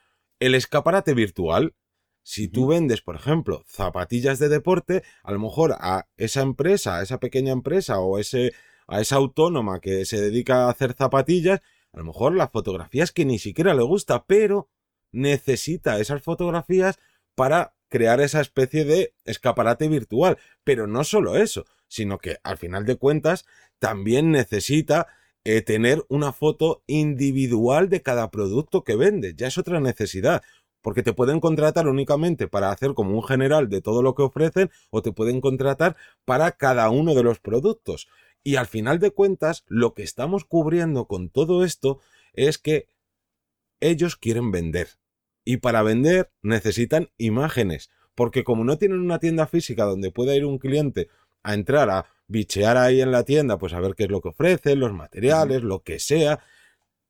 el 0.40 0.54
escaparate 0.54 1.14
virtual. 1.14 1.74
Si 2.22 2.48
tú 2.48 2.68
vendes, 2.68 3.02
por 3.02 3.16
ejemplo, 3.16 3.62
zapatillas 3.66 4.38
de 4.38 4.48
deporte, 4.48 5.02
a 5.22 5.32
lo 5.32 5.38
mejor 5.38 5.76
a 5.78 6.08
esa 6.16 6.40
empresa, 6.40 6.96
a 6.96 7.02
esa 7.02 7.20
pequeña 7.20 7.52
empresa 7.52 8.00
o 8.00 8.18
ese, 8.18 8.52
a 8.86 9.00
esa 9.00 9.16
autónoma 9.16 9.80
que 9.80 10.06
se 10.06 10.20
dedica 10.20 10.64
a 10.64 10.70
hacer 10.70 10.94
zapatillas, 10.94 11.60
a 11.92 11.98
lo 11.98 12.04
mejor 12.04 12.34
la 12.34 12.48
fotografía 12.48 13.04
es 13.04 13.12
que 13.12 13.24
ni 13.24 13.38
siquiera 13.38 13.74
le 13.74 13.82
gusta, 13.82 14.24
pero 14.26 14.70
necesita 15.12 16.00
esas 16.00 16.22
fotografías 16.22 16.98
para 17.34 17.73
crear 17.94 18.20
esa 18.20 18.40
especie 18.40 18.84
de 18.84 19.14
escaparate 19.24 19.86
virtual. 19.86 20.36
Pero 20.64 20.88
no 20.88 21.04
solo 21.04 21.36
eso, 21.36 21.64
sino 21.86 22.18
que 22.18 22.38
al 22.42 22.58
final 22.58 22.84
de 22.86 22.96
cuentas 22.96 23.46
también 23.78 24.32
necesita 24.32 25.06
eh, 25.44 25.62
tener 25.62 26.04
una 26.08 26.32
foto 26.32 26.82
individual 26.88 27.88
de 27.88 28.02
cada 28.02 28.32
producto 28.32 28.82
que 28.82 28.96
vende. 28.96 29.34
Ya 29.36 29.46
es 29.46 29.58
otra 29.58 29.78
necesidad. 29.78 30.42
Porque 30.82 31.04
te 31.04 31.12
pueden 31.12 31.38
contratar 31.38 31.86
únicamente 31.86 32.48
para 32.48 32.72
hacer 32.72 32.94
como 32.94 33.14
un 33.14 33.22
general 33.22 33.68
de 33.68 33.80
todo 33.80 34.02
lo 34.02 34.16
que 34.16 34.22
ofrecen 34.22 34.72
o 34.90 35.00
te 35.00 35.12
pueden 35.12 35.40
contratar 35.40 35.94
para 36.24 36.50
cada 36.50 36.90
uno 36.90 37.14
de 37.14 37.22
los 37.22 37.38
productos. 37.38 38.08
Y 38.42 38.56
al 38.56 38.66
final 38.66 38.98
de 38.98 39.12
cuentas, 39.12 39.62
lo 39.68 39.94
que 39.94 40.02
estamos 40.02 40.44
cubriendo 40.44 41.06
con 41.06 41.28
todo 41.30 41.64
esto 41.64 42.00
es 42.32 42.58
que 42.58 42.88
ellos 43.78 44.16
quieren 44.16 44.50
vender. 44.50 44.88
Y 45.44 45.58
para 45.58 45.82
vender 45.82 46.30
necesitan 46.42 47.10
imágenes. 47.18 47.90
Porque 48.14 48.44
como 48.44 48.64
no 48.64 48.78
tienen 48.78 49.00
una 49.00 49.18
tienda 49.18 49.46
física 49.46 49.84
donde 49.84 50.10
pueda 50.10 50.34
ir 50.34 50.44
un 50.44 50.58
cliente 50.58 51.08
a 51.42 51.54
entrar 51.54 51.90
a 51.90 52.06
bichear 52.26 52.76
ahí 52.76 53.00
en 53.00 53.10
la 53.10 53.24
tienda, 53.24 53.58
pues 53.58 53.72
a 53.72 53.80
ver 53.80 53.94
qué 53.94 54.04
es 54.04 54.10
lo 54.10 54.20
que 54.20 54.28
ofrecen, 54.28 54.80
los 54.80 54.92
materiales, 54.92 55.62
lo 55.62 55.82
que 55.82 55.98
sea. 55.98 56.40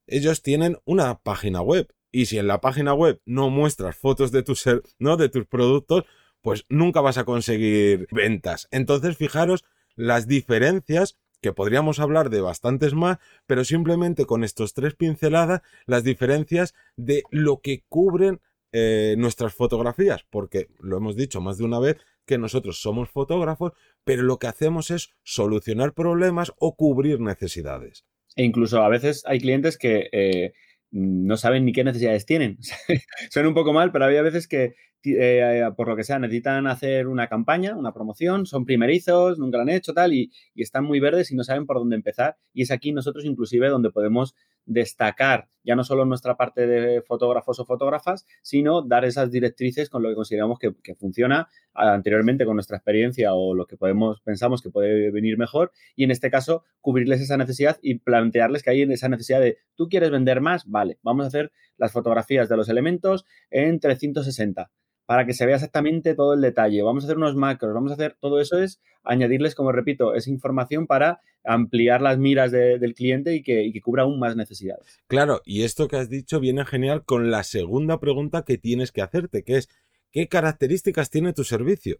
Ellos 0.06 0.42
tienen 0.42 0.78
una 0.84 1.20
página 1.20 1.60
web. 1.60 1.94
Y 2.10 2.26
si 2.26 2.38
en 2.38 2.46
la 2.46 2.60
página 2.60 2.94
web 2.94 3.20
no 3.24 3.50
muestras 3.50 3.96
fotos 3.96 4.32
de 4.32 4.42
tus, 4.42 4.64
¿no? 4.98 5.16
de 5.16 5.28
tus 5.28 5.46
productos, 5.46 6.04
pues 6.42 6.64
nunca 6.68 7.00
vas 7.00 7.18
a 7.18 7.24
conseguir 7.24 8.06
ventas. 8.10 8.68
Entonces, 8.70 9.16
fijaros 9.16 9.64
las 9.96 10.26
diferencias 10.26 11.18
que 11.44 11.52
podríamos 11.52 12.00
hablar 12.00 12.30
de 12.30 12.40
bastantes 12.40 12.94
más, 12.94 13.18
pero 13.46 13.64
simplemente 13.64 14.24
con 14.24 14.44
estos 14.44 14.72
tres 14.72 14.94
pinceladas, 14.94 15.60
las 15.84 16.02
diferencias 16.02 16.74
de 16.96 17.22
lo 17.30 17.60
que 17.60 17.84
cubren 17.90 18.40
eh, 18.72 19.14
nuestras 19.18 19.52
fotografías, 19.52 20.24
porque 20.30 20.68
lo 20.80 20.96
hemos 20.96 21.16
dicho 21.16 21.42
más 21.42 21.58
de 21.58 21.64
una 21.64 21.78
vez, 21.80 21.98
que 22.24 22.38
nosotros 22.38 22.80
somos 22.80 23.10
fotógrafos, 23.10 23.72
pero 24.04 24.22
lo 24.22 24.38
que 24.38 24.46
hacemos 24.46 24.90
es 24.90 25.10
solucionar 25.22 25.92
problemas 25.92 26.50
o 26.56 26.76
cubrir 26.76 27.20
necesidades. 27.20 28.06
E 28.36 28.42
incluso 28.42 28.80
a 28.80 28.88
veces 28.88 29.22
hay 29.26 29.38
clientes 29.38 29.76
que 29.76 30.08
eh, 30.12 30.54
no 30.92 31.36
saben 31.36 31.66
ni 31.66 31.74
qué 31.74 31.84
necesidades 31.84 32.24
tienen. 32.24 32.56
Suena 33.30 33.50
un 33.50 33.54
poco 33.54 33.74
mal, 33.74 33.92
pero 33.92 34.06
había 34.06 34.22
veces 34.22 34.48
que, 34.48 34.76
eh, 35.04 35.62
por 35.76 35.88
lo 35.88 35.96
que 35.96 36.04
sea, 36.04 36.18
necesitan 36.18 36.66
hacer 36.66 37.06
una 37.06 37.28
campaña, 37.28 37.76
una 37.76 37.92
promoción, 37.92 38.46
son 38.46 38.64
primerizos, 38.64 39.38
nunca 39.38 39.58
lo 39.58 39.62
han 39.62 39.68
hecho, 39.68 39.92
tal, 39.92 40.12
y, 40.12 40.30
están 40.54 40.84
muy 40.84 41.00
verdes 41.00 41.30
y 41.30 41.36
no 41.36 41.44
saben 41.44 41.66
por 41.66 41.78
dónde 41.78 41.96
empezar. 41.96 42.36
Y 42.52 42.62
es 42.62 42.70
aquí 42.70 42.92
nosotros 42.92 43.24
inclusive 43.24 43.68
donde 43.68 43.90
podemos 43.90 44.34
destacar 44.66 45.48
ya 45.62 45.74
no 45.74 45.84
solo 45.84 46.04
nuestra 46.04 46.36
parte 46.36 46.66
de 46.66 47.02
fotógrafos 47.02 47.58
o 47.58 47.64
fotógrafas, 47.64 48.26
sino 48.42 48.82
dar 48.82 49.04
esas 49.04 49.30
directrices 49.30 49.88
con 49.88 50.02
lo 50.02 50.10
que 50.10 50.14
consideramos 50.14 50.58
que, 50.58 50.94
funciona 50.94 51.48
anteriormente 51.72 52.44
con 52.44 52.56
nuestra 52.56 52.76
experiencia 52.76 53.34
o 53.34 53.54
lo 53.54 53.66
que 53.66 53.76
podemos, 53.76 54.20
pensamos 54.20 54.62
que 54.62 54.70
puede 54.70 55.10
venir 55.10 55.38
mejor 55.38 55.72
y 55.96 56.04
en 56.04 56.10
este 56.10 56.30
caso 56.30 56.64
cubrirles 56.80 57.20
esa 57.20 57.36
necesidad 57.36 57.78
y 57.82 57.98
plantearles 57.98 58.62
que 58.62 58.70
hay 58.70 58.82
esa 58.82 59.08
necesidad 59.08 59.40
de 59.40 59.58
tú 59.74 59.88
quieres 59.88 60.10
vender 60.10 60.40
más, 60.40 60.66
vale, 60.66 60.98
vamos 61.02 61.24
a 61.24 61.28
hacer 61.28 61.50
las 61.76 61.92
fotografías 61.92 62.48
de 62.48 62.56
los 62.56 62.68
elementos 62.68 63.24
en 63.50 63.80
360 63.80 64.70
para 65.06 65.26
que 65.26 65.34
se 65.34 65.46
vea 65.46 65.56
exactamente 65.56 66.14
todo 66.14 66.34
el 66.34 66.40
detalle. 66.40 66.82
Vamos 66.82 67.04
a 67.04 67.06
hacer 67.06 67.16
unos 67.16 67.36
macros, 67.36 67.74
vamos 67.74 67.90
a 67.90 67.94
hacer 67.94 68.16
todo 68.20 68.40
eso 68.40 68.58
es 68.58 68.80
añadirles, 69.02 69.54
como 69.54 69.72
repito, 69.72 70.14
esa 70.14 70.30
información 70.30 70.86
para 70.86 71.20
ampliar 71.44 72.00
las 72.00 72.18
miras 72.18 72.52
del 72.52 72.94
cliente 72.94 73.34
y 73.34 73.42
que, 73.42 73.64
y 73.64 73.72
que 73.72 73.82
cubra 73.82 74.04
aún 74.04 74.18
más 74.18 74.34
necesidades. 74.34 75.00
Claro, 75.06 75.42
y 75.44 75.62
esto 75.62 75.88
que 75.88 75.96
has 75.96 76.08
dicho 76.08 76.40
viene 76.40 76.64
genial 76.64 77.04
con 77.04 77.30
la 77.30 77.42
segunda 77.42 78.00
pregunta 78.00 78.44
que 78.44 78.56
tienes 78.56 78.92
que 78.92 79.02
hacerte, 79.02 79.44
que 79.44 79.58
es 79.58 79.68
¿qué 80.10 80.28
características 80.28 81.10
tiene 81.10 81.32
tu 81.32 81.44
servicio? 81.44 81.98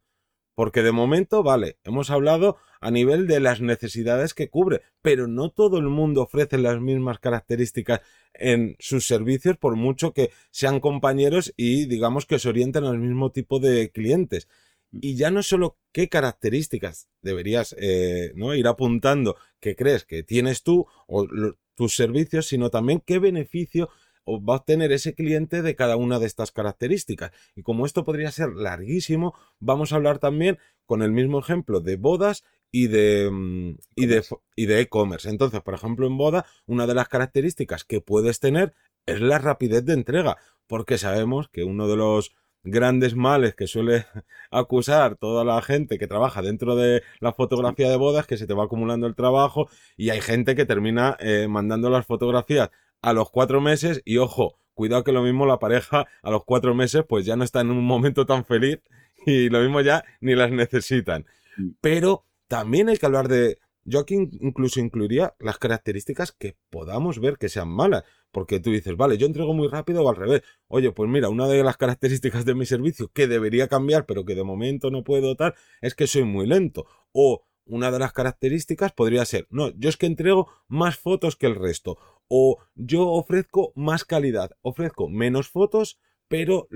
Porque 0.55 0.83
de 0.83 0.93
momento, 0.93 1.43
vale, 1.43 1.79
hemos 1.85 2.11
hablado 2.11 2.57
a 2.81 2.91
nivel 2.91 3.27
de 3.27 3.41
las 3.41 3.61
necesidades 3.61 4.35
que 4.35 4.51
cubre, 4.51 4.83
pero 5.03 5.27
no 5.27 5.51
todo 5.51 5.79
el 5.79 5.89
mundo 5.89 6.23
ofrece 6.23 6.59
las 6.59 6.81
mismas 6.81 7.19
características 7.19 8.01
en 8.35 8.77
sus 8.79 9.07
servicios, 9.07 9.57
por 9.57 9.77
mucho 9.77 10.13
que 10.13 10.31
sean 10.51 10.81
compañeros 10.81 11.53
y 11.57 11.87
digamos 11.87 12.27
que 12.27 12.39
se 12.39 12.49
orienten 12.49 12.85
al 12.85 12.99
mismo 12.99 13.33
tipo 13.33 13.59
de 13.59 13.91
clientes. 13.91 14.49
Y 14.93 15.17
ya 15.17 15.31
no 15.31 15.43
solo 15.43 15.77
qué 15.93 16.09
características 16.09 17.09
deberías 17.21 17.75
eh, 17.79 18.33
¿no? 18.37 18.55
ir 18.55 18.67
apuntando 18.69 19.37
que 19.61 19.75
crees 19.75 20.05
que 20.05 20.23
tienes 20.23 20.63
tú 20.63 20.87
o 21.09 21.27
tus 21.75 21.97
servicios, 21.97 22.47
sino 22.47 22.71
también 22.71 23.03
qué 23.05 23.19
beneficio 23.19 23.89
va 24.27 24.55
a 24.55 24.57
obtener 24.59 24.93
ese 24.93 25.15
cliente 25.15 25.63
de 25.63 25.75
cada 25.77 25.97
una 25.97 26.19
de 26.19 26.27
estas 26.27 26.53
características. 26.53 27.33
Y 27.55 27.63
como 27.63 27.87
esto 27.87 28.05
podría 28.05 28.31
ser 28.31 28.51
larguísimo, 28.51 29.35
vamos 29.61 29.93
a 29.93 29.97
hablar 29.97 30.19
también 30.19 30.59
con 30.87 31.03
el 31.03 31.13
mismo 31.13 31.39
ejemplo 31.39 31.81
de 31.81 31.97
bodas 31.97 32.45
y 32.71 32.89
de 32.89 33.31
mm, 33.31 33.77
y 33.97 34.07
de 34.07 34.25
y 34.57 34.67
de 34.67 34.81
e-commerce. 34.81 35.29
Entonces, 35.29 35.61
por 35.61 35.75
ejemplo, 35.75 36.07
en 36.07 36.17
boda, 36.17 36.47
una 36.67 36.87
de 36.87 36.95
las 36.95 37.09
características 37.09 37.85
que 37.85 38.01
puedes 38.01 38.41
tener 38.41 38.75
es 39.07 39.21
la 39.21 39.39
rapidez 39.39 39.85
de 39.85 39.93
entrega, 39.93 40.39
porque 40.67 40.99
sabemos 40.99 41.49
que 41.49 41.65
uno 41.65 41.89
de 41.89 41.97
los 41.97 42.33
grandes 42.65 43.15
males 43.15 43.55
que 43.55 43.67
suele 43.67 44.07
acusar 44.51 45.17
toda 45.17 45.45
la 45.45 45.61
gente 45.63 45.99
que 45.99 46.07
trabaja 46.07 46.43
dentro 46.43 46.75
de 46.77 47.03
la 47.21 47.33
fotografía 47.33 47.91
de 47.91 47.97
bodas, 47.97 48.27
que 48.27 48.39
se 48.39 48.47
te 48.47 48.55
va 48.55 48.65
acumulando 48.65 49.07
el 49.07 49.15
trabajo 49.15 49.69
y 49.97 50.11
hay 50.11 50.21
gente 50.21 50.57
que 50.57 50.65
termina 50.65 51.17
eh, 51.21 51.47
mandando 51.49 51.91
las 51.91 52.07
fotografías 52.07 52.71
a 53.05 53.13
los 53.13 53.31
cuatro 53.31 53.61
meses 53.61 54.01
y 54.07 54.17
ojo, 54.17 54.59
cuidado 54.73 55.05
que 55.05 55.13
lo 55.13 55.23
mismo 55.23 55.45
la 55.45 55.59
pareja 55.59 56.07
a 56.23 56.31
los 56.31 56.43
cuatro 56.45 56.75
meses 56.75 57.05
pues 57.07 57.27
ya 57.27 57.37
no 57.37 57.45
está 57.45 57.61
en 57.61 57.71
un 57.71 57.85
momento 57.85 58.25
tan 58.25 58.47
feliz 58.47 58.81
y 59.27 59.51
lo 59.51 59.61
mismo 59.61 59.83
ya 59.83 60.05
ni 60.23 60.35
las 60.35 60.51
necesitan. 60.51 61.27
Mm. 61.59 61.69
Pero 61.83 62.25
también 62.49 62.89
hay 62.89 62.97
que 62.97 63.07
hablar 63.07 63.29
de... 63.29 63.59
Yo 63.87 63.99
aquí 64.01 64.15
incluso 64.15 64.81
incluiría 64.81 65.35
las 65.39 65.59
características 65.59 66.33
que 66.33 66.57
podamos 66.71 67.21
ver 67.21 67.37
que 67.37 67.51
sean 67.51 67.69
malas. 67.69 68.05
Porque 68.33 68.59
tú 68.59 68.71
dices, 68.71 68.97
vale, 68.97 69.19
yo 69.19 69.27
entrego 69.27 69.53
muy 69.53 69.69
rápido 69.69 70.03
o 70.03 70.09
al 70.09 70.17
revés. 70.17 70.41
Oye, 70.69 70.91
pues 70.91 71.11
mira, 71.11 71.29
una 71.29 71.47
de 71.47 71.63
las 71.63 71.77
características 71.77 72.47
de 72.47 72.55
mi 72.55 72.65
servicio 72.65 73.11
que 73.13 73.27
debería 73.27 73.69
cambiar, 73.69 74.07
pero 74.07 74.25
que 74.25 74.35
de 74.35 74.43
momento 74.43 74.91
no 74.91 75.05
puedo 75.05 75.35
dar, 75.35 75.55
es 75.83 75.95
que 75.95 76.07
soy 76.07 76.25
muy 76.25 76.47
lento. 76.47 76.87
O 77.13 77.45
una 77.67 77.91
de 77.91 77.99
las 77.99 78.13
características 78.13 78.93
podría 78.93 79.25
ser, 79.25 79.47
no, 79.51 79.71
yo 79.77 79.89
es 79.89 79.97
que 79.97 80.07
entrego 80.07 80.49
más 80.69 80.97
fotos 80.97 81.37
que 81.37 81.47
el 81.47 81.55
resto. 81.55 81.99
O 82.29 82.59
yo 82.75 83.09
ofrezco 83.09 83.73
más 83.75 84.05
calidad, 84.05 84.53
ofrezco 84.63 85.09
menos 85.09 85.49
fotos, 85.49 85.99
pero 86.29 86.69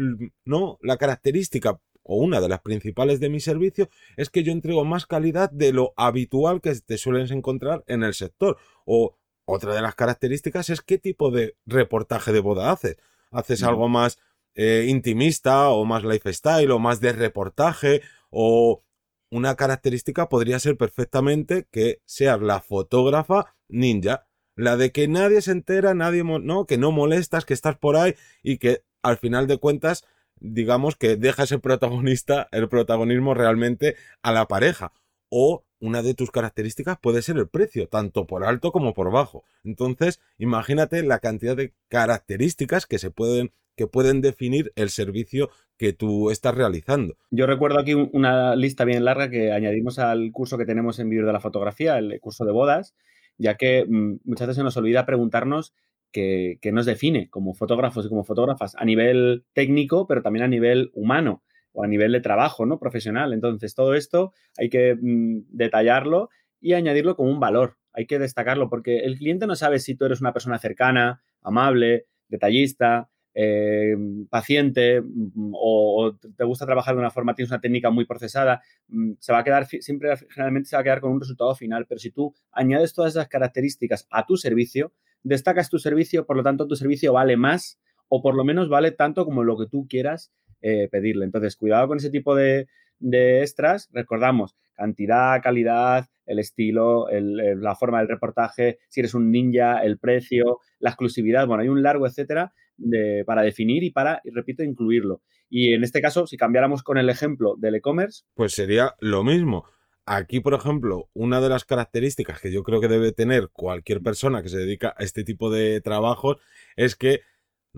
no, 0.45 0.79
la 0.83 0.97
característica 0.99 1.81
o 2.09 2.17
una 2.17 2.41
de 2.41 2.49
las 2.49 2.61
principales 2.61 3.21
de 3.21 3.29
mi 3.29 3.39
servicio 3.39 3.89
es 4.17 4.31
que 4.31 4.43
yo 4.43 4.53
entrego 4.53 4.85
más 4.85 5.07
calidad 5.07 5.51
de 5.51 5.73
lo 5.73 5.93
habitual 5.97 6.61
que 6.61 6.75
te 6.75 6.97
suelen 6.97 7.31
encontrar 7.31 7.85
en 7.87 8.03
el 8.03 8.15
sector. 8.15 8.57
O 8.87 9.19
otra 9.45 9.75
de 9.75 9.83
las 9.83 9.95
características 9.95 10.71
es 10.71 10.81
qué 10.81 10.99
tipo 10.99 11.31
de 11.31 11.57
reportaje 11.67 12.33
de 12.33 12.41
boda 12.41 12.73
haces. 12.73 12.97
¿Haces 13.31 13.63
algo 13.63 13.89
más 13.89 14.19
eh, 14.55 14.87
intimista 14.89 15.69
o 15.69 15.85
más 15.85 16.03
lifestyle 16.03 16.71
o 16.71 16.79
más 16.79 17.01
de 17.01 17.13
reportaje? 17.13 18.01
O 18.31 18.83
una 19.31 19.55
característica 19.55 20.31
podría 20.31 20.59
ser 20.59 20.79
perfectamente 20.79 21.67
que 21.71 22.01
seas 22.07 22.41
la 22.41 22.61
fotógrafa 22.61 23.55
ninja. 23.69 24.28
La 24.59 24.77
de 24.77 24.91
que 24.91 25.07
nadie 25.07 25.41
se 25.41 25.53
entera, 25.53 25.95
nadie, 25.95 26.25
no, 26.25 26.67
que 26.67 26.79
no 26.79 26.91
molestas, 26.91 27.45
que 27.45 27.55
estás 27.55 27.77
por 27.77 27.95
ahí 27.95 28.17
y 28.43 28.59
que 28.59 28.83
al 29.03 29.17
final 29.17 29.47
de 29.47 29.59
cuentas, 29.59 30.05
digamos 30.41 30.97
que 30.97 31.15
dejas 31.15 31.53
el 31.53 31.61
protagonista, 31.61 32.49
el 32.51 32.69
protagonismo 32.69 33.35
realmente 33.35 33.95
a 34.21 34.33
la 34.33 34.49
pareja. 34.49 34.93
O 35.31 35.63
una 35.79 36.03
de 36.03 36.15
tus 36.15 36.33
características 36.33 36.99
puede 36.99 37.23
ser 37.23 37.37
el 37.37 37.47
precio, 37.47 37.87
tanto 37.87 38.27
por 38.27 38.45
alto 38.45 38.73
como 38.73 38.95
por 38.95 39.13
bajo. 39.13 39.45
Entonces, 39.63 40.19
imagínate 40.39 41.05
la 41.05 41.21
cantidad 41.21 41.57
de 41.57 41.73
características 41.87 42.87
que 42.87 42.99
se 42.99 43.13
pueden 43.13 43.53
que 43.77 43.87
pueden 43.87 44.21
definir 44.23 44.73
el 44.75 44.91
servicio 44.91 45.51
que 45.77 45.93
tú 45.93 46.33
estás 46.33 46.53
realizando. 46.53 47.17
Yo 47.31 47.47
recuerdo 47.47 47.79
aquí 47.79 47.95
una 47.95 48.57
lista 48.57 48.85
bien 48.85 49.05
larga 49.05 49.31
que 49.31 49.53
añadimos 49.53 50.01
al 50.01 50.33
curso 50.33 50.59
que 50.59 50.67
tenemos 50.67 50.99
en 50.99 51.09
Vivir 51.09 51.27
de 51.27 51.33
la 51.33 51.39
Fotografía, 51.39 51.97
el 51.97 52.19
curso 52.19 52.45
de 52.45 52.51
bodas, 52.51 52.97
ya 53.39 53.57
que 53.57 53.85
mm, 53.89 54.21
muchas 54.25 54.49
veces 54.49 54.57
se 54.57 54.65
nos 54.65 54.77
olvida 54.77 55.07
preguntarnos 55.07 55.75
qué, 56.13 56.59
nos 56.73 56.87
define 56.87 57.31
como 57.31 57.55
fotógrafos 57.55 58.07
y 58.07 58.09
como 58.09 58.25
fotógrafas 58.25 58.75
a 58.77 58.85
nivel 58.85 59.45
técnico, 59.53 60.07
pero 60.07 60.23
también 60.23 60.45
a 60.45 60.49
nivel 60.49 60.91
humano 60.95 61.43
o 61.73 61.85
a 61.85 61.87
nivel 61.87 62.13
de 62.13 62.21
trabajo, 62.21 62.67
¿no? 62.67 62.79
Profesional. 62.79 63.33
Entonces, 63.33 63.75
todo 63.75 63.95
esto 63.95 64.33
hay 64.57 64.69
que 64.69 64.97
mm, 65.01 65.47
detallarlo 65.51 66.31
y 66.61 66.73
añadirlo 66.73 67.17
como 67.17 67.31
un 67.31 67.41
valor. 67.41 67.77
Hay 67.93 68.07
que 68.07 68.19
destacarlo 68.19 68.69
porque 68.69 68.99
el 68.99 69.17
cliente 69.17 69.47
no 69.47 69.55
sabe 69.55 69.79
si 69.79 69.95
tú 69.95 70.05
eres 70.05 70.21
una 70.21 70.33
persona 70.33 70.59
cercana, 70.59 71.23
amable, 71.43 72.07
detallista, 72.29 73.11
eh, 73.35 73.97
paciente 74.31 75.01
mm, 75.01 75.53
o, 75.55 76.17
te 76.37 76.45
gusta 76.45 76.67
trabajar 76.67 76.95
de 76.95 77.01
una 77.01 77.11
forma, 77.11 77.35
tienes 77.35 77.51
una 77.51 77.61
técnica 77.61 77.91
muy 77.91 78.05
procesada, 78.05 78.63
mm, 78.89 79.13
se 79.19 79.33
va 79.33 79.39
a 79.39 79.45
quedar, 79.45 79.67
siempre 79.67 80.17
generalmente 80.31 80.69
se 80.69 80.77
va 80.77 80.81
a 80.81 80.85
quedar 80.85 81.01
con 81.01 81.13
un 81.13 81.21
resultado 81.21 81.55
final. 81.55 81.87
Pero 81.87 81.99
si 81.99 82.11
tú 82.11 82.35
añades 82.53 82.95
todas 82.95 83.13
esas 83.13 83.29
características 83.29 84.07
a 84.11 84.27
tu 84.27 84.37
servicio, 84.37 84.93
destacas 85.23 85.69
tu 85.69 85.79
servicio, 85.79 86.27
por 86.27 86.37
lo 86.37 86.43
tanto 86.43 86.67
tu 86.67 86.77
servicio 86.77 87.13
vale 87.13 87.37
más 87.37 87.79
o 88.09 88.23
por 88.23 88.35
lo 88.35 88.45
menos 88.45 88.69
vale 88.69 88.93
tanto 88.93 89.25
como 89.25 89.45
lo 89.45 89.59
que 89.59 89.67
tú 89.67 89.87
quieras 89.89 90.33
eh, 90.61 90.89
pedirle. 90.91 91.25
Entonces, 91.25 91.57
cuidado 91.57 91.89
con 91.89 91.99
ese 91.99 92.11
tipo 92.11 92.35
de, 92.35 92.67
extras. 93.01 93.89
Recordamos, 93.93 94.57
cantidad, 94.75 95.41
calidad, 95.43 96.07
el 96.27 96.41
estilo, 96.41 97.07
la 97.11 97.77
forma 97.77 97.99
del 97.99 98.09
reportaje, 98.09 98.79
si 98.89 99.01
eres 99.01 99.15
un 99.15 99.31
ninja, 99.31 99.83
el 99.85 99.99
precio, 99.99 100.59
la 100.81 100.91
exclusividad. 100.91 101.47
Bueno, 101.47 101.63
hay 101.63 101.69
un 101.69 101.83
largo 101.83 102.07
etcétera 102.07 102.53
de, 102.79 103.25
para 103.27 103.43
definir 103.43 103.83
y 103.85 103.91
para, 103.91 104.21
y 104.25 104.31
repito, 104.31 104.63
incluirlo. 104.63 105.21
Y 105.51 105.75
en 105.75 105.85
este 105.85 106.01
caso, 106.01 106.27
si 106.27 106.37
cambiáramos 106.37 106.83
con 106.83 106.99
el 106.99 107.11
ejemplo 107.11 107.55
del 107.59 107.77
e-commerce. 107.77 108.23
Pues 108.35 108.53
sería 108.53 108.95
lo 109.01 109.25
mismo. 109.25 109.65
Aquí, 110.07 110.41
por 110.41 110.55
ejemplo, 110.55 111.11
una 111.13 111.41
de 111.41 111.51
las 111.51 111.65
características 111.65 112.41
que 112.41 112.51
yo 112.51 112.63
creo 112.63 112.81
que 112.81 112.89
debe 112.89 113.13
tener 113.13 113.51
cualquier 113.53 114.01
persona 114.01 114.43
que 114.43 114.49
se 114.49 114.59
dedica 114.59 114.95
a 114.97 115.05
este 115.05 115.23
tipo 115.23 115.51
de 115.51 115.83
trabajos 115.83 116.39
es 116.77 116.97
que 116.97 117.21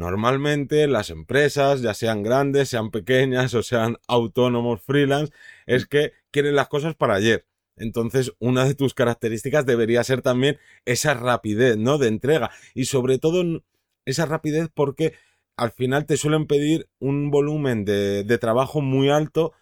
Normalmente 0.00 0.86
las 0.86 1.10
empresas, 1.10 1.82
ya 1.82 1.94
sean 1.94 2.22
grandes, 2.22 2.68
sean 2.68 2.90
pequeñas 2.90 3.52
o 3.54 3.62
sean 3.62 3.98
autónomos 4.06 4.80
freelance, 4.82 5.32
es 5.66 5.86
que 5.86 6.12
quieren 6.30 6.54
las 6.54 6.68
cosas 6.68 6.94
para 6.94 7.14
ayer. 7.14 7.44
Entonces, 7.76 8.32
una 8.38 8.64
de 8.64 8.74
tus 8.74 8.94
características 8.94 9.66
debería 9.66 10.04
ser 10.04 10.22
también 10.22 10.58
esa 10.84 11.14
rapidez, 11.14 11.76
¿no? 11.76 11.98
De 11.98 12.08
entrega. 12.08 12.50
Y 12.74 12.84
sobre 12.84 13.18
todo 13.18 13.62
esa 14.04 14.26
rapidez 14.26 14.68
porque 14.72 15.14
al 15.56 15.72
final 15.72 16.06
te 16.06 16.16
suelen 16.16 16.46
pedir 16.46 16.88
un 16.98 17.30
volumen 17.30 17.84
de, 17.84 18.24
de 18.24 18.38
trabajo 18.38 18.80
muy 18.80 19.10
alto 19.10 19.52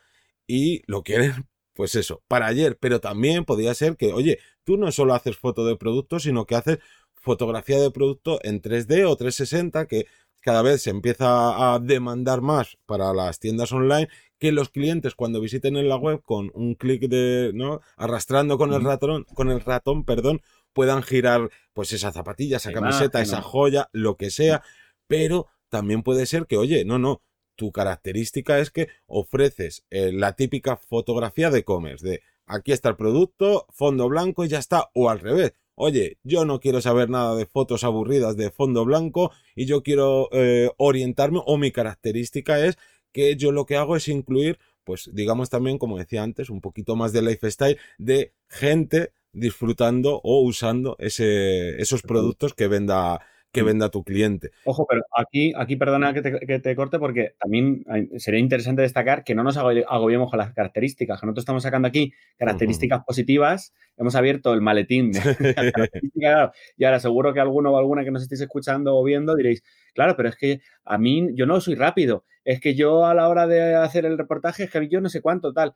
y 0.47 0.83
lo 0.87 1.02
quieren, 1.02 1.47
pues 1.75 1.95
eso, 1.95 2.23
para 2.28 2.47
ayer. 2.47 2.78
Pero 2.80 3.00
también 3.00 3.45
podría 3.45 3.75
ser 3.75 3.97
que, 3.97 4.12
oye, 4.12 4.38
tú 4.64 4.76
no 4.76 4.90
solo 4.92 5.14
haces 5.14 5.37
foto 5.37 5.64
de 5.64 5.76
producto, 5.76 6.18
sino 6.18 6.47
que 6.47 6.57
haces 6.57 6.78
fotografía 7.14 7.78
de 7.78 7.90
producto 7.90 8.40
en 8.42 8.62
3D 8.62 9.04
o 9.04 9.16
360 9.16 9.87
que 9.87 10.07
cada 10.40 10.62
vez 10.62 10.83
se 10.83 10.90
empieza 10.90 11.75
a 11.75 11.78
demandar 11.78 12.40
más 12.40 12.78
para 12.87 13.12
las 13.12 13.38
tiendas 13.38 13.73
online 13.73 14.09
que 14.38 14.52
los 14.52 14.68
clientes 14.68 15.14
cuando 15.14 15.40
visiten 15.40 15.76
en 15.76 15.88
la 15.88 15.97
web 15.97 16.23
con 16.23 16.50
un 16.54 16.75
clic 16.75 17.02
de, 17.09 17.50
¿no? 17.54 17.80
Arrastrando 17.97 18.57
con 18.57 18.73
el 18.73 18.85
ratón, 18.85 19.25
con 19.35 19.50
el 19.50 19.61
ratón, 19.61 20.04
perdón, 20.04 20.40
puedan 20.72 21.02
girar 21.02 21.50
pues 21.72 21.92
esa 21.92 22.12
zapatilla, 22.12 22.58
esa 22.58 22.72
camiseta, 22.72 23.20
esa 23.20 23.42
joya, 23.42 23.88
lo 23.92 24.16
que 24.16 24.30
sea, 24.30 24.62
pero 25.06 25.46
también 25.68 26.02
puede 26.02 26.26
ser 26.26 26.46
que, 26.46 26.56
oye, 26.56 26.84
no, 26.84 26.98
no, 26.98 27.22
tu 27.56 27.72
característica 27.72 28.58
es 28.58 28.70
que 28.70 28.88
ofreces 29.06 29.84
eh, 29.90 30.12
la 30.12 30.34
típica 30.34 30.76
fotografía 30.76 31.50
de 31.50 31.60
e-commerce, 31.60 32.08
de 32.08 32.22
aquí 32.46 32.72
está 32.72 32.88
el 32.90 32.96
producto, 32.96 33.66
fondo 33.70 34.08
blanco 34.08 34.44
y 34.44 34.48
ya 34.48 34.58
está, 34.58 34.90
o 34.94 35.10
al 35.10 35.20
revés. 35.20 35.52
Oye, 35.75 36.18
yo 36.25 36.44
no 36.44 36.58
quiero 36.58 36.80
saber 36.80 37.08
nada 37.08 37.37
de 37.37 37.46
fotos 37.46 37.84
aburridas 37.84 38.37
de 38.37 38.50
fondo 38.50 38.84
blanco 38.84 39.30
y 39.54 39.66
yo 39.66 39.82
quiero 39.82 40.28
eh, 40.32 40.70
orientarme 40.76 41.40
o 41.46 41.56
mi 41.56 41.70
característica 41.70 42.64
es 42.64 42.78
que 43.12 43.37
yo 43.37 43.52
lo 43.52 43.64
que 43.64 43.76
hago 43.76 43.94
es 43.94 44.08
incluir, 44.08 44.58
pues 44.82 45.08
digamos 45.12 45.50
también, 45.50 45.78
como 45.78 45.98
decía 45.98 46.22
antes, 46.22 46.50
un 46.50 46.60
poquito 46.60 46.96
más 46.96 47.12
de 47.12 47.22
lifestyle 47.22 47.78
de 47.98 48.34
gente 48.48 49.12
disfrutando 49.38 50.21
o 50.23 50.42
usando 50.42 50.97
ese, 50.99 51.80
esos 51.80 52.02
productos 52.02 52.54
que 52.54 52.68
venda 52.68 53.21
que 53.52 53.62
venda 53.62 53.88
tu 53.88 54.04
cliente. 54.04 54.50
Ojo, 54.64 54.87
pero 54.88 55.02
aquí, 55.16 55.52
aquí 55.57 55.76
perdona 55.76 56.12
que 56.12 56.61
te, 56.61 56.76
corte 56.76 56.99
porque 56.99 57.35
también 57.38 57.85
sería 58.18 58.40
interesante 58.40 58.83
destacar 58.83 59.25
que 59.25 59.35
no 59.35 59.42
nos 59.42 59.57
agobiemos 59.57 60.30
con 60.30 60.38
las 60.38 60.52
características, 60.52 61.21
que 61.21 61.26
nosotros 61.26 61.42
estamos 61.42 61.62
sacando 61.62 61.88
aquí 61.88 62.12
características 62.37 63.04
positivas, 63.04 63.73
hemos 63.97 64.14
abierto 64.14 64.52
el 64.52 64.61
maletín 64.61 65.12
de 65.12 65.21
características 65.54 66.50
y 66.76 66.85
ahora 66.85 67.00
seguro 67.00 67.33
que 67.33 67.40
alguno 67.40 67.73
o 67.73 67.78
alguna 67.78 68.04
que 68.04 68.11
nos 68.11 68.23
estéis 68.23 68.42
escuchando 68.42 68.97
o 68.97 69.02
viendo 69.02 69.35
diréis, 69.35 69.62
claro, 69.95 70.14
pero 70.16 70.28
es 70.28 70.37
que 70.37 70.61
a 70.85 70.99
mí 70.99 71.28
yo 71.35 71.47
no 71.47 71.61
soy 71.61 71.75
rápido, 71.75 72.25
es 72.45 72.61
que 72.61 72.75
yo 72.75 73.07
a 73.07 73.14
la 73.14 73.28
hora 73.28 73.47
de 73.47 73.75
hacer 73.75 74.04
el 74.04 74.18
reportaje 74.18 74.64
es 74.64 74.71
que 74.71 74.88
yo 74.88 75.00
no 75.00 75.09
sé 75.09 75.21
cuánto 75.21 75.52
tal. 75.52 75.75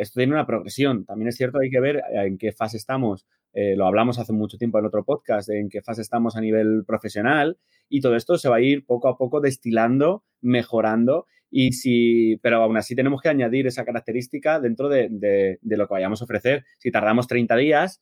Esto 0.00 0.20
tiene 0.20 0.32
una 0.32 0.46
progresión. 0.46 1.04
También 1.04 1.28
es 1.28 1.36
cierto, 1.36 1.58
hay 1.60 1.70
que 1.70 1.80
ver 1.80 2.02
en 2.12 2.38
qué 2.38 2.52
fase 2.52 2.76
estamos 2.76 3.26
eh, 3.52 3.74
lo 3.76 3.86
hablamos 3.86 4.18
hace 4.18 4.32
mucho 4.32 4.58
tiempo 4.58 4.78
en 4.78 4.86
otro 4.86 5.04
podcast, 5.04 5.50
en 5.50 5.68
qué 5.68 5.82
fase 5.82 6.02
estamos 6.02 6.36
a 6.36 6.40
nivel 6.40 6.84
profesional 6.86 7.58
y 7.88 8.00
todo 8.00 8.14
esto 8.14 8.38
se 8.38 8.48
va 8.48 8.56
a 8.56 8.60
ir 8.60 8.86
poco 8.86 9.08
a 9.08 9.18
poco 9.18 9.40
destilando, 9.40 10.24
mejorando 10.40 11.26
y 11.50 11.72
si, 11.72 12.36
pero 12.42 12.62
aún 12.62 12.76
así 12.76 12.94
tenemos 12.94 13.20
que 13.20 13.28
añadir 13.28 13.66
esa 13.66 13.84
característica 13.84 14.60
dentro 14.60 14.88
de, 14.88 15.58
lo 15.62 15.88
que 15.88 15.94
vayamos 15.94 16.20
a 16.20 16.24
ofrecer. 16.24 16.64
Si 16.78 16.92
tardamos 16.92 17.26
30 17.26 17.56
días, 17.56 18.00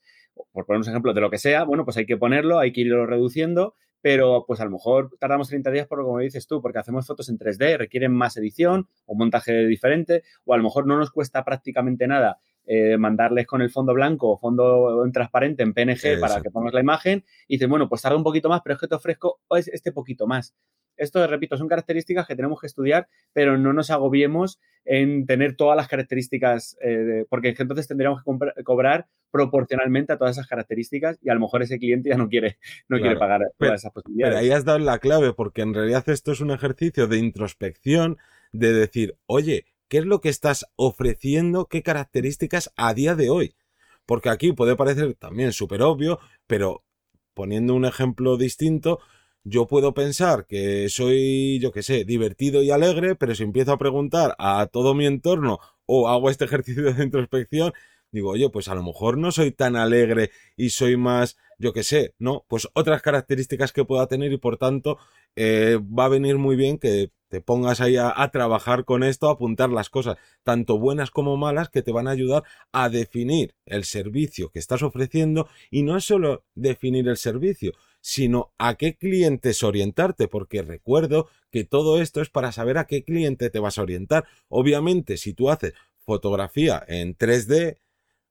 por 0.51 0.67
poner 0.67 0.81
un 0.81 0.87
ejemplo 0.87 1.13
de 1.15 1.21
lo 1.21 1.31
que 1.31 1.39
sea, 1.39 1.63
bueno, 1.63 1.83
pues 1.83 1.97
hay 1.97 2.05
que 2.05 2.17
ponerlo, 2.17 2.59
hay 2.59 2.71
que 2.71 2.81
irlo 2.81 3.07
reduciendo, 3.07 3.73
pero 4.01 4.45
pues 4.47 4.59
a 4.59 4.65
lo 4.65 4.71
mejor 4.71 5.11
tardamos 5.19 5.49
30 5.49 5.71
días 5.71 5.87
por 5.87 6.03
como 6.03 6.19
dices 6.19 6.47
tú, 6.47 6.61
porque 6.61 6.79
hacemos 6.79 7.05
fotos 7.05 7.29
en 7.29 7.37
3D, 7.37 7.77
requieren 7.77 8.13
más 8.13 8.37
edición 8.37 8.87
o 9.05 9.15
montaje 9.15 9.65
diferente, 9.65 10.23
o 10.45 10.53
a 10.53 10.57
lo 10.57 10.63
mejor 10.63 10.87
no 10.87 10.97
nos 10.97 11.11
cuesta 11.11 11.43
prácticamente 11.43 12.07
nada 12.07 12.39
eh, 12.71 12.97
mandarles 12.97 13.47
con 13.47 13.61
el 13.63 13.71
fondo 13.71 13.95
blanco 13.95 14.29
o 14.29 14.37
fondo 14.37 15.03
en 15.03 15.11
transparente 15.11 15.63
en 15.63 15.73
PNG 15.73 16.19
para 16.19 16.39
que 16.39 16.51
pongas 16.51 16.71
la 16.73 16.81
imagen 16.81 17.25
y 17.47 17.55
dices, 17.55 17.67
bueno, 17.67 17.89
pues 17.89 18.01
tarda 18.01 18.15
un 18.15 18.23
poquito 18.23 18.47
más, 18.47 18.61
pero 18.63 18.75
es 18.75 18.81
que 18.81 18.87
te 18.87 18.93
ofrezco 18.93 19.39
este 19.55 19.91
poquito 19.91 20.27
más. 20.27 20.53
Esto, 20.99 21.25
repito, 21.25 21.57
son 21.57 21.67
características 21.67 22.27
que 22.27 22.35
tenemos 22.35 22.59
que 22.59 22.67
estudiar, 22.67 23.07
pero 23.33 23.57
no 23.57 23.73
nos 23.73 23.89
agobiemos 23.89 24.59
en 24.85 25.25
tener 25.25 25.55
todas 25.55 25.75
las 25.75 25.87
características, 25.87 26.77
eh, 26.81 27.25
porque 27.29 27.55
entonces 27.57 27.87
tendríamos 27.87 28.21
que 28.23 28.63
cobrar 28.63 29.07
proporcionalmente 29.31 30.13
a 30.13 30.17
todas 30.17 30.37
esas 30.37 30.47
características 30.47 31.19
y 31.21 31.29
a 31.29 31.33
lo 31.33 31.39
mejor 31.39 31.61
ese 31.61 31.77
cliente 31.77 32.09
ya 32.09 32.17
no 32.17 32.27
quiere, 32.27 32.57
no 32.87 32.97
quiere 32.99 33.15
pagar 33.15 33.41
todas 33.57 33.81
esas 33.81 33.91
posibilidades. 33.91 34.35
Pero 34.35 34.39
ahí 34.39 34.51
has 34.51 34.65
dado 34.65 34.79
la 34.79 34.99
clave, 34.99 35.33
porque 35.33 35.61
en 35.61 35.73
realidad 35.73 36.07
esto 36.09 36.31
es 36.31 36.41
un 36.41 36.51
ejercicio 36.51 37.07
de 37.07 37.17
introspección, 37.17 38.17
de 38.51 38.73
decir, 38.73 39.15
oye, 39.25 39.65
qué 39.87 39.99
es 39.99 40.05
lo 40.05 40.21
que 40.21 40.29
estás 40.29 40.65
ofreciendo, 40.75 41.65
qué 41.65 41.83
características 41.83 42.71
a 42.75 42.93
día 42.93 43.15
de 43.15 43.29
hoy. 43.29 43.55
Porque 44.05 44.29
aquí 44.29 44.53
puede 44.53 44.75
parecer 44.75 45.13
también 45.15 45.53
súper 45.53 45.81
obvio, 45.81 46.19
pero 46.47 46.83
poniendo 47.35 47.75
un 47.75 47.85
ejemplo 47.85 48.37
distinto, 48.37 48.99
yo 49.49 49.67
puedo 49.67 49.93
pensar 49.93 50.45
que 50.45 50.89
soy, 50.89 51.59
yo 51.59 51.71
qué 51.71 51.83
sé, 51.83 52.05
divertido 52.05 52.61
y 52.61 52.71
alegre, 52.71 53.15
pero 53.15 53.35
si 53.35 53.43
empiezo 53.43 53.73
a 53.73 53.77
preguntar 53.77 54.35
a 54.37 54.67
todo 54.67 54.93
mi 54.93 55.05
entorno 55.05 55.59
o 55.85 56.07
hago 56.07 56.29
este 56.29 56.45
ejercicio 56.49 56.93
de 56.93 57.03
introspección, 57.03 57.73
digo, 58.11 58.31
oye, 58.31 58.49
pues 58.49 58.67
a 58.67 58.75
lo 58.75 58.83
mejor 58.83 59.17
no 59.17 59.31
soy 59.31 59.51
tan 59.51 59.75
alegre 59.75 60.31
y 60.55 60.69
soy 60.69 60.97
más, 60.97 61.37
yo 61.57 61.73
qué 61.73 61.83
sé, 61.83 62.13
¿no? 62.19 62.45
Pues 62.47 62.67
otras 62.73 63.01
características 63.01 63.73
que 63.73 63.85
pueda 63.85 64.07
tener 64.07 64.31
y 64.31 64.37
por 64.37 64.57
tanto 64.57 64.97
eh, 65.35 65.79
va 65.79 66.05
a 66.05 66.09
venir 66.09 66.37
muy 66.37 66.55
bien 66.55 66.77
que 66.77 67.11
te 67.29 67.41
pongas 67.41 67.79
ahí 67.79 67.95
a, 67.95 68.27
trabajar 68.31 68.85
con 68.85 69.03
esto, 69.03 69.29
a 69.29 69.33
apuntar 69.33 69.69
las 69.69 69.89
cosas, 69.89 70.17
tanto 70.43 70.79
buenas 70.79 71.11
como 71.11 71.37
malas, 71.37 71.69
que 71.69 71.83
te 71.83 71.91
van 71.91 72.07
a 72.07 72.11
ayudar 72.11 72.43
a 72.71 72.89
definir 72.89 73.53
el 73.65 73.83
servicio 73.83 74.49
que 74.49 74.57
estás 74.57 74.81
ofreciendo 74.81 75.47
y 75.69 75.83
no 75.83 75.95
es 75.95 76.05
solo 76.05 76.43
definir 76.55 77.07
el 77.07 77.17
servicio, 77.17 77.73
sino 78.01 78.53
a 78.57 78.75
qué 78.75 78.95
clientes 78.95 79.63
orientarte, 79.63 80.27
porque 80.27 80.61
recuerdo 80.61 81.27
que 81.51 81.63
todo 81.63 82.01
esto 82.01 82.21
es 82.21 82.29
para 82.29 82.51
saber 82.51 82.77
a 82.77 82.85
qué 82.85 83.03
cliente 83.03 83.49
te 83.49 83.59
vas 83.59 83.77
a 83.77 83.83
orientar. 83.83 84.25
Obviamente, 84.47 85.17
si 85.17 85.33
tú 85.33 85.49
haces 85.49 85.73
fotografía 85.99 86.83
en 86.87 87.17
3D, 87.17 87.77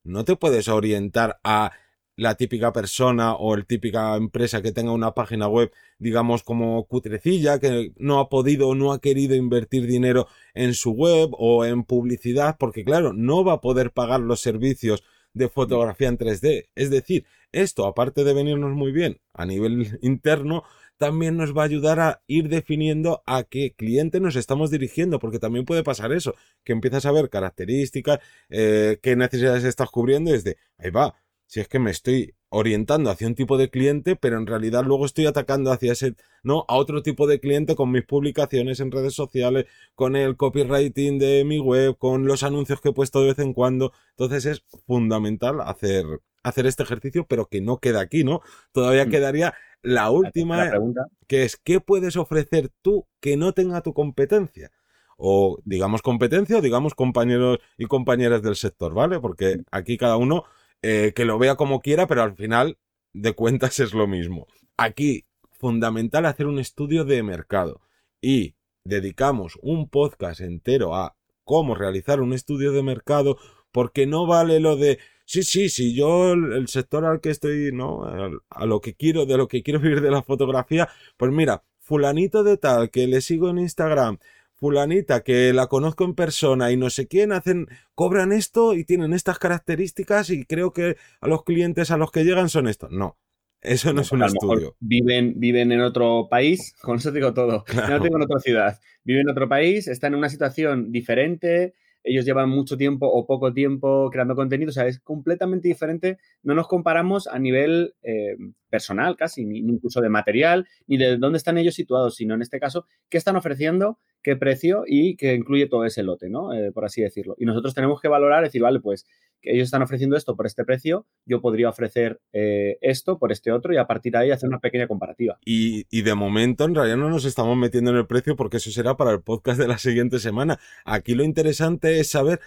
no 0.05 0.25
te 0.25 0.37
puedes 0.37 0.69
orientar 0.69 1.39
a 1.45 1.73
la 2.17 2.35
típica 2.35 2.73
persona 2.73 3.35
o 3.35 3.55
el 3.55 3.65
típica 3.65 4.17
empresa 4.17 4.61
que 4.61 4.73
tenga 4.73 4.91
una 4.91 5.15
página 5.15 5.47
web, 5.47 5.71
digamos, 5.99 6.43
como 6.43 6.85
cutrecilla, 6.87 7.61
que 7.61 7.93
no 7.97 8.19
ha 8.19 8.29
podido 8.29 8.69
o 8.69 8.75
no 8.75 8.93
ha 8.93 9.01
querido 9.01 9.37
invertir 9.37 9.87
dinero 9.87 10.27
en 10.53 10.75
su 10.75 10.91
web 10.91 11.31
o 11.39 11.65
en 11.65 11.85
publicidad, 11.85 12.57
porque 12.59 12.85
claro, 12.85 13.13
no 13.13 13.45
va 13.45 13.55
a 13.55 13.61
poder 13.61 13.93
pagar 13.93 14.19
los 14.19 14.41
servicios 14.41 15.05
de 15.39 15.49
fotografía 15.49 16.09
en 16.09 16.19
3D. 16.19 16.69
Es 16.75 16.91
decir, 16.91 17.25
esto, 17.53 17.87
aparte 17.87 18.25
de 18.25 18.35
venirnos 18.35 18.73
muy 18.73 18.93
bien 18.93 19.21
a 19.33 19.47
nivel 19.47 19.99
interno, 20.03 20.65
también 20.99 21.37
nos 21.37 21.57
va 21.57 21.63
a 21.63 21.67
ayudar 21.67 22.01
a 22.01 22.23
ir 22.27 22.49
definiendo 22.49 23.23
a 23.25 23.45
qué 23.45 23.75
cliente 23.75 24.21
nos 24.21 24.37
estamos 24.37 24.71
dirigiendo, 24.71 25.19
porque 25.19 25.39
también 25.39 25.65
puede 25.65 25.85
pasar 25.85 26.13
eso, 26.13 26.35
que 26.65 26.73
empiezas 26.73 27.07
a 27.07 27.13
ver 27.13 27.31
características, 27.31 28.19
eh, 28.51 28.99
qué 29.01 29.17
necesidades 29.17 29.65
estás 29.65 29.91
cubriendo 29.91 30.31
y 30.31 30.35
es 30.35 30.45
de, 30.45 30.59
ahí 30.77 30.91
va, 30.91 31.15
si 31.47 31.61
es 31.61 31.69
que 31.69 31.79
me 31.79 31.91
estoy 31.91 32.35
orientando 32.51 33.11
hacia 33.11 33.27
un 33.27 33.35
tipo 33.35 33.59
de 33.59 33.69
cliente, 33.71 34.17
pero 34.17 34.39
en 34.39 34.47
realidad 34.47 34.85
luego 34.85 35.05
estoy 35.05 35.27
atacando 35.27 35.71
hacia 35.71 35.93
ese, 35.93 36.15
no, 36.43 36.65
a 36.69 36.77
otro 36.77 37.03
tipo 37.03 37.27
de 37.27 37.41
cliente 37.41 37.77
con 37.77 37.91
mis 37.91 38.05
publicaciones 38.05 38.81
en 38.81 38.91
redes 38.91 39.15
sociales, 39.15 39.67
con 39.95 40.17
el 40.17 40.37
copywriting 40.37 41.19
de 41.19 41.45
mi 41.45 41.59
web, 41.59 41.97
con 41.99 42.27
los 42.27 42.43
anuncios 42.43 42.81
que 42.81 42.91
he 42.91 42.93
puesto 42.93 43.21
de 43.21 43.29
vez 43.29 43.39
en 43.39 43.53
cuando. 43.53 43.93
Entonces 44.11 44.47
es 44.47 44.65
fundamental 44.87 45.61
hacer, 45.61 46.05
hacer 46.43 46.67
este 46.67 46.83
ejercicio, 46.83 47.27
pero 47.29 47.47
que 47.47 47.61
no 47.61 47.79
queda 47.79 48.01
aquí, 48.01 48.25
¿no? 48.25 48.41
Todavía 48.73 49.07
mm. 49.07 49.11
quedaría 49.11 49.55
la 49.83 50.11
última, 50.11 50.69
pregunta. 50.69 51.07
que 51.27 51.45
es, 51.45 51.57
¿qué 51.57 51.81
puedes 51.81 52.17
ofrecer 52.17 52.71
tú 52.83 53.07
que 53.21 53.37
no 53.37 53.53
tenga 53.53 53.83
tu 53.83 53.93
competencia? 53.93 54.71
O 55.17 55.59
digamos 55.65 56.01
competencia 56.01 56.59
o 56.59 56.61
digamos 56.63 56.95
compañeros 56.95 57.59
y 57.77 57.87
compañeras 57.87 58.41
del 58.41 58.57
sector, 58.57 58.95
¿vale? 58.95 59.21
Porque 59.21 59.63
aquí 59.71 59.99
cada 59.99 60.17
uno 60.17 60.45
eh, 60.83 61.13
que 61.15 61.25
lo 61.25 61.39
vea 61.39 61.57
como 61.57 61.81
quiera, 61.81 62.07
pero 62.07 62.23
al 62.23 62.35
final 62.35 62.79
de 63.13 63.33
cuentas 63.33 63.81
es 63.81 63.95
lo 63.95 64.07
mismo. 64.07 64.47
Aquí, 64.77 65.27
fundamental 65.51 66.27
hacer 66.27 66.47
un 66.47 66.59
estudio 66.59 67.05
de 67.05 67.23
mercado 67.23 67.81
y 68.21 68.55
dedicamos 68.85 69.59
un 69.63 69.89
podcast 69.89 70.41
entero 70.41 70.95
a 70.95 71.17
cómo 71.45 71.75
realizar 71.75 72.21
un 72.21 72.33
estudio 72.33 72.73
de 72.73 72.83
mercado, 72.83 73.39
porque 73.73 74.07
no 74.07 74.27
vale 74.27 74.61
lo 74.61 74.77
de 74.77 74.99
sí, 75.25 75.43
sí, 75.43 75.69
sí, 75.69 75.95
yo 75.95 76.33
el, 76.33 76.69
sector 76.69 77.05
al 77.05 77.21
que 77.21 77.31
estoy, 77.31 77.71
¿no? 77.73 78.05
A, 78.49 78.67
lo 78.67 78.81
que 78.81 78.95
quiero, 78.95 79.27
de 79.27 79.37
lo 79.37 79.47
que 79.47 79.63
quiero 79.63 79.81
vivir 79.81 80.01
de 80.01 80.11
la 80.11 80.23
fotografía, 80.23 80.89
pues 81.17 81.33
mira, 81.33 81.63
fulanito 81.81 82.43
de 82.45 82.57
tal, 82.57 82.91
que 82.91 83.07
le 83.07 83.21
sigo 83.21 83.51
en 83.51 83.59
Instagram, 83.59 84.19
fulanita 84.59 85.23
que 85.23 85.53
la 85.53 85.69
conozco 85.69 86.05
en 86.05 86.15
persona 86.15 86.73
y 86.73 86.77
no 86.77 86.91
sé 86.91 87.07
quién 87.07 87.33
hacen, 87.33 87.69
cobran 87.95 88.33
esto 88.33 88.75
y 88.75 88.85
tienen 88.85 89.13
estas 89.13 89.39
características 89.39 90.31
y 90.31 90.45
creo 90.45 90.73
que 90.73 90.97
a 91.21 91.29
los 91.29 91.45
clientes 91.45 91.91
a 91.91 91.97
los 91.97 92.11
que 92.11 92.25
llegan 92.25 92.49
son 92.49 92.67
estos. 92.67 92.91
No, 92.91 93.17
eso 93.61 93.93
no, 93.93 94.03
es 94.03 94.13
un 94.13 94.25
estudio. 94.25 94.77
Viven, 94.81 95.35
viven 95.39 95.73
en 95.73 95.81
otro 95.81 96.29
país, 96.29 96.75
con 96.83 96.97
eso 96.99 97.13
digo 97.13 97.33
todo. 97.33 97.65
No 97.75 98.01
tengo 98.03 98.17
en 98.17 98.23
otra 98.23 98.41
ciudad. 98.41 98.81
Viven 99.05 99.23
en 99.23 99.31
otro 99.31 99.49
país, 99.49 99.87
están 99.89 100.13
en 100.13 100.19
una 100.19 100.29
situación 100.29 100.91
diferente, 100.91 101.75
ellos 102.05 102.25
llevan 102.25 102.49
mucho 102.49 102.77
tiempo 102.77 103.07
o 103.07 103.27
poco 103.27 103.53
tiempo 103.53 104.09
creando 104.11 104.35
contenido, 104.35 104.71
o 104.71 104.73
sea, 104.73 104.87
es 104.87 105.01
completamente 105.01 105.69
diferente. 105.69 106.19
No 106.43 106.55
nos 106.55 106.69
comparamos 106.69 107.27
a 107.27 107.39
nivel 107.39 107.95
eh, 108.03 108.37
personal 108.71 109.17
casi, 109.17 109.45
ni, 109.45 109.59
incluso 109.59 110.01
de 110.01 110.09
material, 110.09 110.67
ni 110.87 110.97
de 110.97 111.17
dónde 111.17 111.39
están 111.39 111.59
ellos 111.59 111.75
situados, 111.75 112.17
sino 112.17 112.35
en 112.35 112.43
este 112.43 112.61
caso, 112.61 112.87
qué 113.09 113.19
están 113.19 113.37
ofreciendo, 113.37 113.99
qué 114.23 114.37
precio 114.37 114.85
y 114.87 115.17
que 115.17 115.35
incluye 115.35 115.67
todo 115.67 115.85
ese 115.85 116.03
lote, 116.03 116.29
¿no? 116.29 116.53
Eh, 116.53 116.73
por 116.73 116.85
así 116.85 117.03
decirlo. 117.03 117.35
Y 117.39 117.45
nosotros 117.45 117.75
tenemos 117.75 118.01
que 118.01 118.09
valorar, 118.09 118.45
decir, 118.45 118.63
vale, 118.63 118.81
pues 118.81 119.07
que 119.41 119.53
ellos 119.53 119.67
están 119.67 119.83
ofreciendo 119.83 120.17
esto 120.17 120.37
por 120.37 120.47
este 120.47 120.65
precio, 120.65 121.07
yo 121.25 121.41
podría 121.41 121.69
ofrecer 121.69 122.21
eh, 122.33 122.77
esto 122.81 123.19
por 123.19 123.31
este 123.31 123.53
otro 123.53 123.73
y 123.73 123.77
a 123.77 123.87
partir 123.87 124.13
de 124.13 124.19
ahí 124.19 124.31
hacer 124.31 124.49
una 124.49 124.59
pequeña 124.59 124.89
comparativa. 124.89 125.39
Y, 125.45 125.87
y, 125.91 126.03
de 126.03 126.15
momento 126.15 126.65
en 126.65 126.75
realidad 126.75 126.97
no 126.97 127.09
nos 127.09 127.25
estamos 127.25 127.57
metiendo 127.57 127.91
en 127.91 127.99
el 127.99 128.07
precio 128.07 128.35
porque 128.35 128.57
eso 128.57 128.71
será 128.71 128.97
para 128.97 129.13
el 129.13 129.21
podcast 129.21 129.61
de 129.61 129.69
la 129.69 129.79
siguiente 129.79 130.19
semana. 130.19 130.59
Aquí 130.85 131.15
lo 131.15 131.23
interesante 131.23 132.01
es 132.01 132.11
saber, 132.11 132.41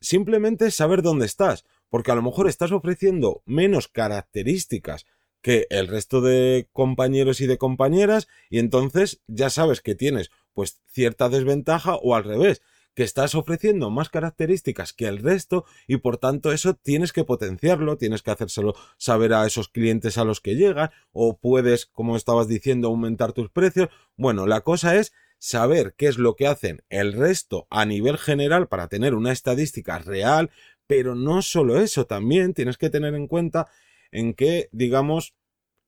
simplemente 0.00 0.70
saber 0.70 1.02
dónde 1.02 1.26
estás. 1.26 1.64
porque 1.88 2.10
a 2.10 2.16
lo 2.16 2.22
mejor 2.22 2.48
estás 2.48 2.72
ofreciendo 2.72 3.42
menos 3.46 3.86
características 3.86 5.06
que 5.42 5.66
el 5.70 5.88
resto 5.88 6.22
de 6.22 6.68
compañeros 6.72 7.40
y 7.40 7.46
de 7.46 7.58
compañeras 7.58 8.26
y 8.50 8.58
entonces 8.58 9.20
ya 9.28 9.50
sabes 9.50 9.80
que 9.80 9.94
tienes 9.94 10.30
pues 10.54 10.80
cierta 10.86 11.28
desventaja 11.28 11.96
o 11.96 12.14
al 12.14 12.24
revés, 12.24 12.62
que 12.94 13.02
estás 13.02 13.34
ofreciendo 13.34 13.90
más 13.90 14.08
características 14.08 14.92
que 14.92 15.06
el 15.06 15.18
resto 15.18 15.64
y 15.86 15.96
por 15.98 16.16
tanto 16.16 16.52
eso 16.52 16.74
tienes 16.74 17.12
que 17.12 17.24
potenciarlo, 17.24 17.98
tienes 17.98 18.22
que 18.22 18.30
hacérselo 18.30 18.74
saber 18.96 19.34
a 19.34 19.46
esos 19.46 19.68
clientes 19.68 20.16
a 20.16 20.24
los 20.24 20.40
que 20.40 20.54
llegan 20.54 20.90
o 21.12 21.36
puedes, 21.36 21.86
como 21.86 22.16
estabas 22.16 22.48
diciendo, 22.48 22.88
aumentar 22.88 23.32
tus 23.32 23.50
precios. 23.50 23.88
Bueno, 24.16 24.46
la 24.46 24.60
cosa 24.60 24.94
es 24.94 25.12
saber 25.38 25.94
qué 25.98 26.06
es 26.06 26.18
lo 26.18 26.36
que 26.36 26.46
hacen 26.46 26.84
el 26.88 27.12
resto 27.12 27.66
a 27.68 27.84
nivel 27.84 28.16
general 28.16 28.68
para 28.68 28.88
tener 28.88 29.14
una 29.14 29.32
estadística 29.32 29.98
real, 29.98 30.50
pero 30.86 31.14
no 31.14 31.42
solo 31.42 31.80
eso, 31.80 32.06
también 32.06 32.54
tienes 32.54 32.78
que 32.78 32.90
tener 32.90 33.14
en 33.14 33.26
cuenta 33.26 33.66
en 34.12 34.34
qué, 34.34 34.68
digamos, 34.72 35.34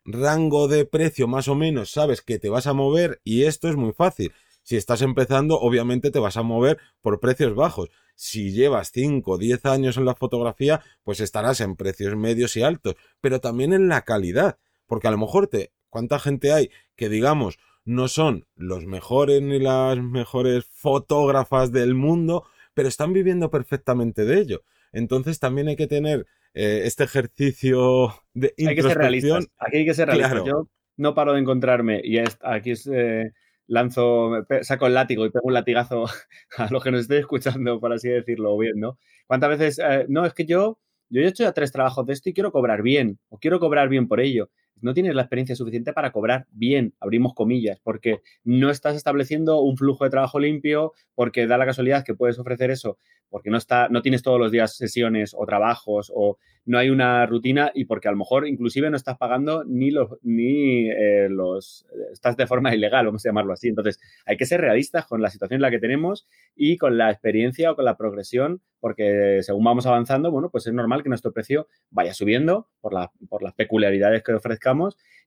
rango 0.05 0.69
de 0.69 0.85
precio 0.85 1.27
más 1.27 1.49
o 1.49 1.55
menos 1.55 1.91
sabes 1.91 2.23
que 2.23 2.39
te 2.39 2.49
vas 2.49 2.67
a 2.67 2.73
mover 2.73 3.21
y 3.25 3.45
esto 3.45 3.69
es 3.69 3.77
muy 3.77 3.93
fácil. 3.93 4.33
Si 4.67 4.77
estás 4.77 5.01
empezando, 5.03 5.61
obviamente 5.61 6.11
te 6.11 6.19
vas 6.19 6.37
a 6.37 6.43
mover 6.43 6.79
por 7.01 7.21
precios 7.21 7.55
bajos. 7.55 7.89
Si 8.17 8.51
llevas 8.51 8.91
5 8.91 9.31
o 9.31 9.39
10 9.39 9.65
años 9.65 9.97
en 9.97 10.05
la 10.05 10.17
fotografía, 10.17 10.81
pues 11.05 11.21
estarás 11.21 11.61
en 11.61 11.77
precios 11.77 12.17
medios 12.17 12.57
y 12.57 12.65
altos, 12.65 12.97
pero 13.21 13.41
también 13.41 13.73
en 13.73 13.87
la 13.87 14.03
calidad, 14.03 14.59
porque 14.89 15.07
a 15.07 15.13
lo 15.13 15.19
mejor 15.19 15.47
te, 15.47 15.71
¿cuánta 15.89 16.19
gente 16.19 16.53
hay 16.53 16.73
que 16.97 17.09
digamos 17.09 17.61
no 17.85 18.09
son 18.09 18.49
los 18.57 18.87
mejores 18.87 19.41
ni 19.41 19.61
las 19.61 19.99
mejores 19.99 20.65
fotógrafas 20.65 21.71
del 21.71 21.95
mundo, 21.95 22.43
pero 22.75 22.89
están 22.89 23.13
viviendo 23.13 23.53
perfectamente 23.53 24.25
de 24.25 24.41
ello? 24.41 24.65
Entonces 24.91 25.39
también 25.39 25.69
hay 25.69 25.77
que 25.77 25.87
tener 25.87 26.27
eh, 26.55 26.81
este 26.87 27.05
ejercicio 27.05 28.17
de 28.35 28.53
Hay 28.67 28.75
que 28.75 28.83
ser 28.83 28.99
realistas. 28.99 29.47
Aquí 29.59 29.77
hay 29.77 29.85
que 29.85 29.95
ser 29.95 30.09
realistas. 30.09 30.43
Yo 30.45 30.69
no 30.97 31.15
paro 31.15 31.35
de 31.35 31.39
encontrarme 31.39 32.01
y 32.03 32.19
aquí 32.19 32.73
es... 32.73 32.89
Eh, 32.93 33.31
lanzo, 33.67 34.45
saco 34.63 34.87
el 34.87 34.95
látigo 34.95 35.27
y 35.27 35.31
pego 35.31 35.47
un 35.47 35.55
latigazo 35.55 36.05
a 36.57 36.71
los 36.71 36.83
que 36.83 36.91
nos 36.91 37.03
esté 37.03 37.19
escuchando, 37.19 37.81
por 37.81 37.93
así 37.93 38.09
decirlo, 38.09 38.57
bien, 38.59 38.79
¿no? 38.81 38.99
¿Cuántas 39.27 39.51
veces, 39.51 39.79
eh, 39.79 40.07
no, 40.09 40.25
es 40.25 40.35
que 40.35 40.45
yo, 40.47 40.79
yo 41.09 41.23
he 41.23 41.27
hecho 41.27 41.45
ya 41.45 41.53
tres 41.53 41.73
trabajos 41.73 42.07
de 42.07 42.13
esto 42.13 42.29
y 42.29 42.35
quiero 42.35 42.53
cobrar 42.53 42.83
bien, 42.83 43.19
o 43.29 43.39
quiero 43.39 43.61
cobrar 43.61 43.89
bien 43.89 44.09
por 44.09 44.21
ello 44.21 44.51
no 44.81 44.95
tienes 44.95 45.15
la 45.15 45.23
experiencia 45.23 45.57
suficiente 45.57 45.93
para 45.93 46.13
cobrar 46.13 46.47
bien, 46.51 46.95
abrimos 47.01 47.35
comillas, 47.35 47.81
porque 47.83 48.21
no 48.45 48.71
estás 48.71 48.97
estableciendo 48.97 49.61
un 49.61 49.77
flujo 49.77 50.05
de 50.05 50.11
trabajo 50.11 50.39
limpio, 50.39 50.93
porque 51.15 51.47
da 51.47 51.59
la 51.59 51.67
casualidad 51.67 52.05
que 52.05 52.15
puedes 52.15 52.39
ofrecer 52.39 52.71
eso, 52.71 52.99
porque 53.29 53.51
no, 53.51 53.59
está, 53.59 53.89
no 53.89 54.03
tienes 54.03 54.23
todos 54.23 54.39
los 54.39 54.53
días 54.53 54.77
sesiones 54.77 55.35
o 55.37 55.45
trabajos 55.47 56.13
o 56.15 56.39
no 56.67 56.79
hay 56.79 56.91
una 56.91 57.25
rutina 57.27 57.71
y 57.75 57.85
porque 57.85 58.09
a 58.09 58.11
lo 58.11 58.19
mejor 58.19 58.47
inclusive 58.47 58.91
no 58.91 58.97
estás 58.97 59.17
pagando 59.17 59.65
ni 59.65 59.91
los, 59.91 60.19
ni 60.23 60.91
eh, 60.91 61.29
los, 61.31 61.87
estás 62.13 62.37
de 62.37 62.47
forma 62.47 62.75
ilegal, 62.75 63.07
vamos 63.07 63.25
a 63.25 63.29
llamarlo 63.29 63.53
así. 63.53 63.69
Entonces, 63.69 64.01
hay 64.27 64.37
que 64.37 64.47
ser 64.47 64.61
realistas 64.61 65.07
con 65.07 65.23
la 65.23 65.31
situación 65.31 65.59
en 65.59 65.63
la 65.63 65.71
que 65.71 65.79
tenemos 65.79 66.27
y 66.57 66.77
con 66.77 66.99
la 66.99 67.11
experiencia 67.11 67.71
o 67.71 67.77
con 67.77 67.85
la 67.85 67.97
progresión, 67.97 68.63
porque 68.81 69.41
según 69.43 69.65
vamos 69.65 69.87
avanzando, 69.87 70.31
bueno, 70.31 70.51
pues 70.51 70.67
es 70.67 70.73
normal 70.73 71.03
que 71.03 71.09
nuestro 71.09 71.33
precio 71.33 71.69
vaya 71.91 72.15
subiendo 72.15 72.69
por, 72.81 72.95
por 73.29 73.43
las 73.43 73.55
peculiaridades 73.55 74.23
que 74.25 74.33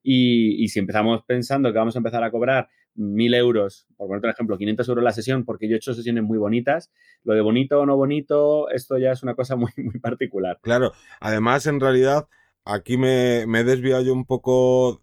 y 0.02 0.68
si 0.70 0.80
empezamos 0.80 1.24
pensando 1.26 1.72
que 1.72 1.78
vamos 1.78 1.96
a 1.96 2.00
empezar 2.00 2.24
a 2.24 2.32
cobrar 2.32 2.70
mil 3.00 3.34
euros, 3.34 3.88
por 3.96 4.08
poner 4.08 4.20
otro 4.20 4.32
ejemplo, 4.32 4.58
500 4.58 4.90
euros 4.90 5.04
la 5.04 5.14
sesión, 5.14 5.46
porque 5.46 5.68
yo 5.68 5.76
he 5.76 5.78
hecho 5.78 5.94
sesiones 5.94 6.24
muy 6.24 6.38
bonitas. 6.38 6.92
Lo 7.24 7.34
de 7.34 7.42
bonito 7.42 7.80
o 7.80 7.86
no 7.86 7.96
bonito, 7.96 8.70
esto 8.70 8.98
ya 8.98 9.12
es 9.12 9.24
una 9.24 9.36
cosa 9.36 9.56
muy, 9.56 9.72
muy 9.78 10.00
particular. 10.00 10.60
Claro, 10.62 10.92
además, 11.20 11.66
en 11.66 11.80
realidad, 11.80 12.28
aquí 12.66 12.98
me, 12.98 13.46
me 13.48 13.62
he 13.62 13.64
desviado 13.64 14.04
yo 14.04 14.14
un 14.14 14.26
poco 14.26 15.02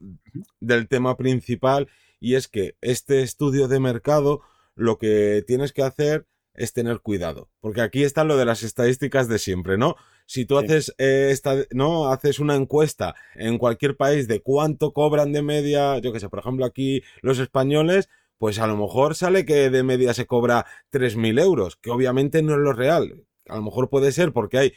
del 0.60 0.88
tema 0.88 1.16
principal 1.16 1.88
y 2.20 2.34
es 2.34 2.48
que 2.48 2.76
este 2.80 3.22
estudio 3.22 3.68
de 3.68 3.80
mercado 3.80 4.42
lo 4.74 4.98
que 4.98 5.42
tienes 5.46 5.72
que 5.72 5.82
hacer 5.82 6.26
es 6.56 6.72
tener 6.72 7.00
cuidado, 7.00 7.48
porque 7.60 7.80
aquí 7.80 8.02
está 8.02 8.24
lo 8.24 8.36
de 8.36 8.44
las 8.44 8.62
estadísticas 8.62 9.28
de 9.28 9.38
siempre, 9.38 9.78
¿no? 9.78 9.96
Si 10.26 10.44
tú 10.44 10.58
haces, 10.58 10.94
eh, 10.98 11.28
esta, 11.30 11.54
¿no? 11.70 12.08
haces 12.10 12.40
una 12.40 12.56
encuesta 12.56 13.14
en 13.34 13.58
cualquier 13.58 13.96
país 13.96 14.26
de 14.26 14.40
cuánto 14.40 14.92
cobran 14.92 15.32
de 15.32 15.42
media, 15.42 15.98
yo 15.98 16.12
que 16.12 16.20
sé, 16.20 16.28
por 16.28 16.40
ejemplo 16.40 16.64
aquí 16.64 17.02
los 17.22 17.38
españoles, 17.38 18.08
pues 18.38 18.58
a 18.58 18.66
lo 18.66 18.76
mejor 18.76 19.14
sale 19.14 19.44
que 19.46 19.70
de 19.70 19.82
media 19.82 20.14
se 20.14 20.26
cobra 20.26 20.66
3.000 20.90 21.40
euros, 21.40 21.76
que 21.76 21.90
obviamente 21.90 22.42
no 22.42 22.52
es 22.54 22.58
lo 22.58 22.72
real. 22.72 23.24
A 23.48 23.56
lo 23.56 23.62
mejor 23.62 23.88
puede 23.88 24.12
ser 24.12 24.32
porque 24.32 24.58
hay 24.58 24.72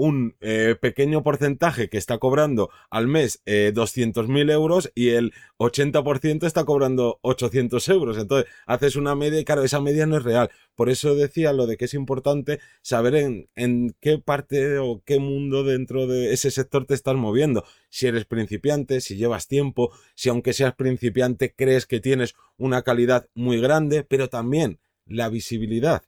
un 0.00 0.34
eh, 0.40 0.76
pequeño 0.80 1.22
porcentaje 1.22 1.90
que 1.90 1.98
está 1.98 2.16
cobrando 2.16 2.70
al 2.88 3.06
mes 3.06 3.42
eh, 3.44 3.70
200.000 3.74 4.50
euros 4.50 4.90
y 4.94 5.10
el 5.10 5.34
80% 5.58 6.46
está 6.46 6.64
cobrando 6.64 7.18
800 7.20 7.86
euros. 7.90 8.16
Entonces, 8.16 8.50
haces 8.64 8.96
una 8.96 9.14
media 9.14 9.38
y 9.38 9.44
claro, 9.44 9.62
esa 9.62 9.78
media 9.82 10.06
no 10.06 10.16
es 10.16 10.22
real. 10.22 10.48
Por 10.74 10.88
eso 10.88 11.14
decía 11.14 11.52
lo 11.52 11.66
de 11.66 11.76
que 11.76 11.84
es 11.84 11.92
importante 11.92 12.60
saber 12.80 13.14
en, 13.14 13.50
en 13.56 13.94
qué 14.00 14.16
parte 14.16 14.78
o 14.78 15.02
qué 15.04 15.18
mundo 15.18 15.64
dentro 15.64 16.06
de 16.06 16.32
ese 16.32 16.50
sector 16.50 16.86
te 16.86 16.94
estás 16.94 17.16
moviendo. 17.16 17.64
Si 17.90 18.06
eres 18.06 18.24
principiante, 18.24 19.02
si 19.02 19.16
llevas 19.16 19.48
tiempo, 19.48 19.92
si 20.14 20.30
aunque 20.30 20.54
seas 20.54 20.74
principiante 20.76 21.52
crees 21.54 21.84
que 21.84 22.00
tienes 22.00 22.36
una 22.56 22.80
calidad 22.80 23.28
muy 23.34 23.60
grande, 23.60 24.02
pero 24.02 24.30
también 24.30 24.80
la 25.04 25.28
visibilidad. 25.28 26.04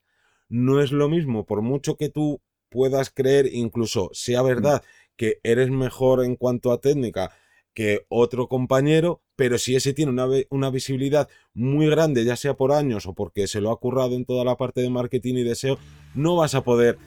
No 0.48 0.80
es 0.80 0.92
lo 0.92 1.10
mismo, 1.10 1.44
por 1.44 1.60
mucho 1.60 1.98
que 1.98 2.08
tú 2.08 2.40
puedas 2.72 3.10
creer, 3.10 3.48
incluso 3.52 4.10
sea 4.12 4.42
verdad 4.42 4.82
que 5.16 5.38
eres 5.42 5.70
mejor 5.70 6.24
en 6.24 6.36
cuanto 6.36 6.72
a 6.72 6.80
técnica 6.80 7.30
que 7.74 8.04
otro 8.08 8.48
compañero, 8.48 9.20
pero 9.36 9.58
si 9.58 9.76
ese 9.76 9.94
tiene 9.94 10.10
una, 10.10 10.26
una, 10.50 10.70
visibilidad 10.70 11.28
muy 11.54 11.88
grande, 11.88 12.24
ya 12.24 12.36
sea 12.36 12.54
por 12.54 12.72
años 12.72 13.06
o 13.06 13.14
porque 13.14 13.46
se 13.46 13.60
lo 13.60 13.70
ha 13.70 13.78
currado 13.78 14.14
en 14.14 14.24
toda 14.24 14.44
la 14.44 14.56
parte 14.56 14.82
de 14.82 14.90
marketing 14.90 15.34
y 15.36 15.42
deseo, 15.42 15.78
no 16.14 16.36
vas 16.36 16.54
a 16.54 16.64
poder 16.64 16.98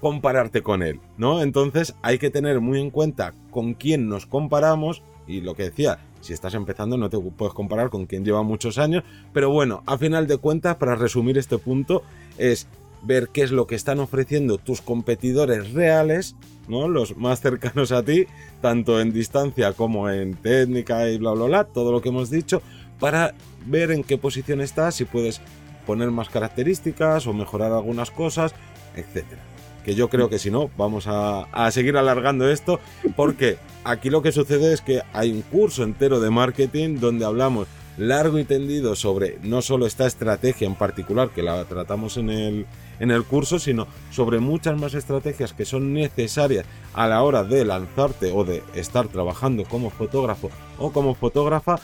compararte 0.00 0.62
con 0.62 0.82
él, 0.82 1.00
¿no? 1.18 1.42
Entonces 1.42 1.94
hay 2.02 2.18
que 2.18 2.30
tener 2.30 2.60
muy 2.60 2.80
en 2.80 2.90
cuenta 2.90 3.34
con 3.50 3.74
quién 3.74 4.08
nos 4.08 4.26
comparamos 4.26 5.02
y 5.26 5.40
lo 5.40 5.54
que 5.54 5.64
decía, 5.64 5.98
si 6.20 6.32
estás 6.32 6.54
empezando 6.54 6.96
no 6.96 7.10
te 7.10 7.18
puedes 7.18 7.54
comparar 7.54 7.90
con 7.90 8.06
quien 8.06 8.24
lleva 8.24 8.42
muchos 8.42 8.78
años, 8.78 9.04
pero 9.32 9.50
bueno, 9.50 9.82
a 9.86 9.98
final 9.98 10.26
de 10.26 10.38
cuentas, 10.38 10.76
para 10.76 10.94
resumir 10.94 11.38
este 11.38 11.58
punto, 11.58 12.02
es 12.38 12.66
ver 13.02 13.28
qué 13.28 13.42
es 13.42 13.50
lo 13.50 13.66
que 13.66 13.74
están 13.74 14.00
ofreciendo 14.00 14.58
tus 14.58 14.80
competidores 14.82 15.72
reales, 15.72 16.36
¿no? 16.68 16.88
Los 16.88 17.16
más 17.16 17.40
cercanos 17.40 17.92
a 17.92 18.04
ti, 18.04 18.26
tanto 18.60 19.00
en 19.00 19.12
distancia 19.12 19.72
como 19.72 20.10
en 20.10 20.34
técnica 20.34 21.08
y 21.08 21.18
bla, 21.18 21.32
bla, 21.32 21.44
bla, 21.46 21.64
todo 21.64 21.92
lo 21.92 22.00
que 22.00 22.10
hemos 22.10 22.30
dicho, 22.30 22.62
para 22.98 23.34
ver 23.66 23.90
en 23.90 24.04
qué 24.04 24.18
posición 24.18 24.60
estás, 24.60 24.94
si 24.94 25.04
puedes 25.04 25.40
poner 25.86 26.10
más 26.10 26.28
características 26.28 27.26
o 27.26 27.32
mejorar 27.32 27.72
algunas 27.72 28.10
cosas, 28.10 28.54
etcétera. 28.94 29.42
Que 29.84 29.94
yo 29.94 30.10
creo 30.10 30.28
que 30.28 30.38
si 30.38 30.50
no, 30.50 30.70
vamos 30.76 31.06
a, 31.06 31.44
a 31.44 31.70
seguir 31.70 31.96
alargando 31.96 32.50
esto, 32.50 32.80
porque 33.16 33.56
aquí 33.82 34.10
lo 34.10 34.20
que 34.20 34.30
sucede 34.30 34.74
es 34.74 34.82
que 34.82 35.00
hay 35.14 35.32
un 35.32 35.40
curso 35.40 35.84
entero 35.84 36.20
de 36.20 36.28
marketing 36.28 36.98
donde 37.00 37.24
hablamos 37.24 37.66
largo 37.96 38.38
y 38.38 38.44
tendido 38.44 38.94
sobre 38.94 39.38
no 39.42 39.62
solo 39.62 39.86
esta 39.86 40.06
estrategia 40.06 40.66
en 40.66 40.74
particular 40.74 41.30
que 41.30 41.42
la 41.42 41.64
tratamos 41.64 42.16
en 42.16 42.30
el, 42.30 42.66
en 43.00 43.10
el 43.10 43.24
curso, 43.24 43.58
sino 43.58 43.88
sobre 44.10 44.38
muchas 44.38 44.78
más 44.78 44.94
estrategias 44.94 45.52
que 45.52 45.64
son 45.64 45.92
necesarias 45.92 46.66
a 46.94 47.08
la 47.08 47.22
hora 47.22 47.42
de 47.42 47.64
lanzarte 47.64 48.30
o 48.32 48.44
de 48.44 48.62
estar 48.74 49.08
trabajando 49.08 49.64
como 49.64 49.90
fotógrafo 49.90 50.50
o 50.78 50.92
como 50.92 51.14
fotógrafa. 51.14 51.80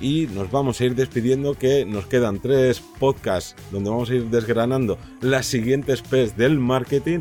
Y 0.00 0.28
nos 0.32 0.50
vamos 0.50 0.80
a 0.80 0.84
ir 0.86 0.94
despidiendo 0.94 1.54
que 1.54 1.84
nos 1.84 2.06
quedan 2.06 2.40
tres 2.40 2.80
podcasts 2.98 3.54
donde 3.70 3.90
vamos 3.90 4.08
a 4.08 4.14
ir 4.14 4.30
desgranando 4.30 4.96
las 5.20 5.44
siguientes 5.44 6.00
P's 6.00 6.38
del 6.38 6.58
marketing 6.58 7.18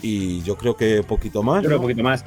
y 0.00 0.40
yo 0.42 0.56
creo 0.56 0.76
que 0.76 1.02
poquito 1.02 1.42
más. 1.42 1.62
Yo 1.62 1.70
creo 1.70 1.80
poquito 1.80 2.04
más. 2.04 2.24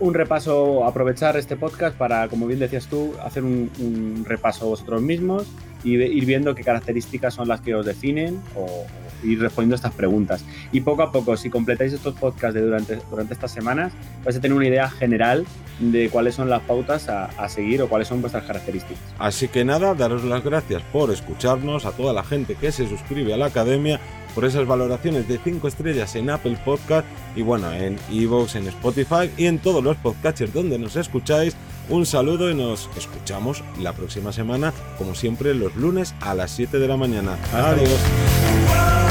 Un 0.00 0.12
repaso, 0.12 0.84
aprovechar 0.84 1.36
este 1.36 1.56
podcast 1.56 1.96
para, 1.96 2.28
como 2.28 2.46
bien 2.46 2.58
decías 2.58 2.88
tú, 2.88 3.14
hacer 3.24 3.44
un, 3.44 3.70
un 3.78 4.24
repaso 4.26 4.66
vosotros 4.66 5.00
mismos 5.00 5.46
y 5.84 5.94
ir 5.94 6.26
viendo 6.26 6.54
qué 6.54 6.64
características 6.64 7.34
son 7.34 7.48
las 7.48 7.60
que 7.60 7.74
os 7.74 7.86
definen 7.86 8.42
o, 8.56 8.84
ir 9.22 9.40
respondiendo 9.40 9.76
estas 9.76 9.92
preguntas. 9.92 10.44
Y 10.72 10.80
poco 10.80 11.02
a 11.02 11.12
poco, 11.12 11.36
si 11.36 11.50
completáis 11.50 11.92
estos 11.92 12.14
podcasts 12.14 12.54
de 12.54 12.62
durante, 12.62 12.98
durante 13.10 13.34
estas 13.34 13.50
semanas, 13.50 13.92
vais 14.24 14.36
a 14.36 14.40
tener 14.40 14.56
una 14.56 14.66
idea 14.66 14.88
general 14.90 15.46
de 15.78 16.08
cuáles 16.10 16.34
son 16.34 16.50
las 16.50 16.62
pautas 16.62 17.08
a, 17.08 17.26
a, 17.26 17.48
seguir 17.48 17.82
o 17.82 17.88
cuáles 17.88 18.08
son 18.08 18.20
vuestras 18.20 18.44
características. 18.44 18.98
Así 19.18 19.48
que 19.48 19.64
nada, 19.64 19.94
daros 19.94 20.24
las 20.24 20.42
gracias 20.42 20.82
por 20.92 21.10
escucharnos, 21.10 21.84
a 21.84 21.92
toda 21.92 22.12
la 22.12 22.24
gente 22.24 22.54
que 22.56 22.72
se 22.72 22.88
suscribe 22.88 23.32
a 23.34 23.36
la 23.36 23.46
academia, 23.46 24.00
por 24.38 24.44
esas 24.44 24.68
valoraciones 24.68 25.26
de 25.26 25.36
5 25.42 25.66
estrellas 25.66 26.14
en 26.14 26.30
Apple 26.30 26.56
Podcast 26.64 27.04
y 27.34 27.42
bueno, 27.42 27.72
en 27.72 27.98
Evox, 28.08 28.54
en 28.54 28.68
Spotify 28.68 29.30
y 29.36 29.46
en 29.46 29.58
todos 29.58 29.82
los 29.82 29.96
podcasters 29.96 30.52
donde 30.54 30.78
nos 30.78 30.94
escucháis. 30.94 31.56
Un 31.88 32.06
saludo 32.06 32.48
y 32.48 32.54
nos 32.54 32.88
escuchamos 32.96 33.64
la 33.80 33.92
próxima 33.94 34.30
semana, 34.32 34.72
como 34.96 35.16
siempre, 35.16 35.54
los 35.54 35.74
lunes 35.74 36.14
a 36.20 36.34
las 36.34 36.52
7 36.52 36.78
de 36.78 36.86
la 36.86 36.96
mañana. 36.96 37.36
Adiós. 37.52 39.07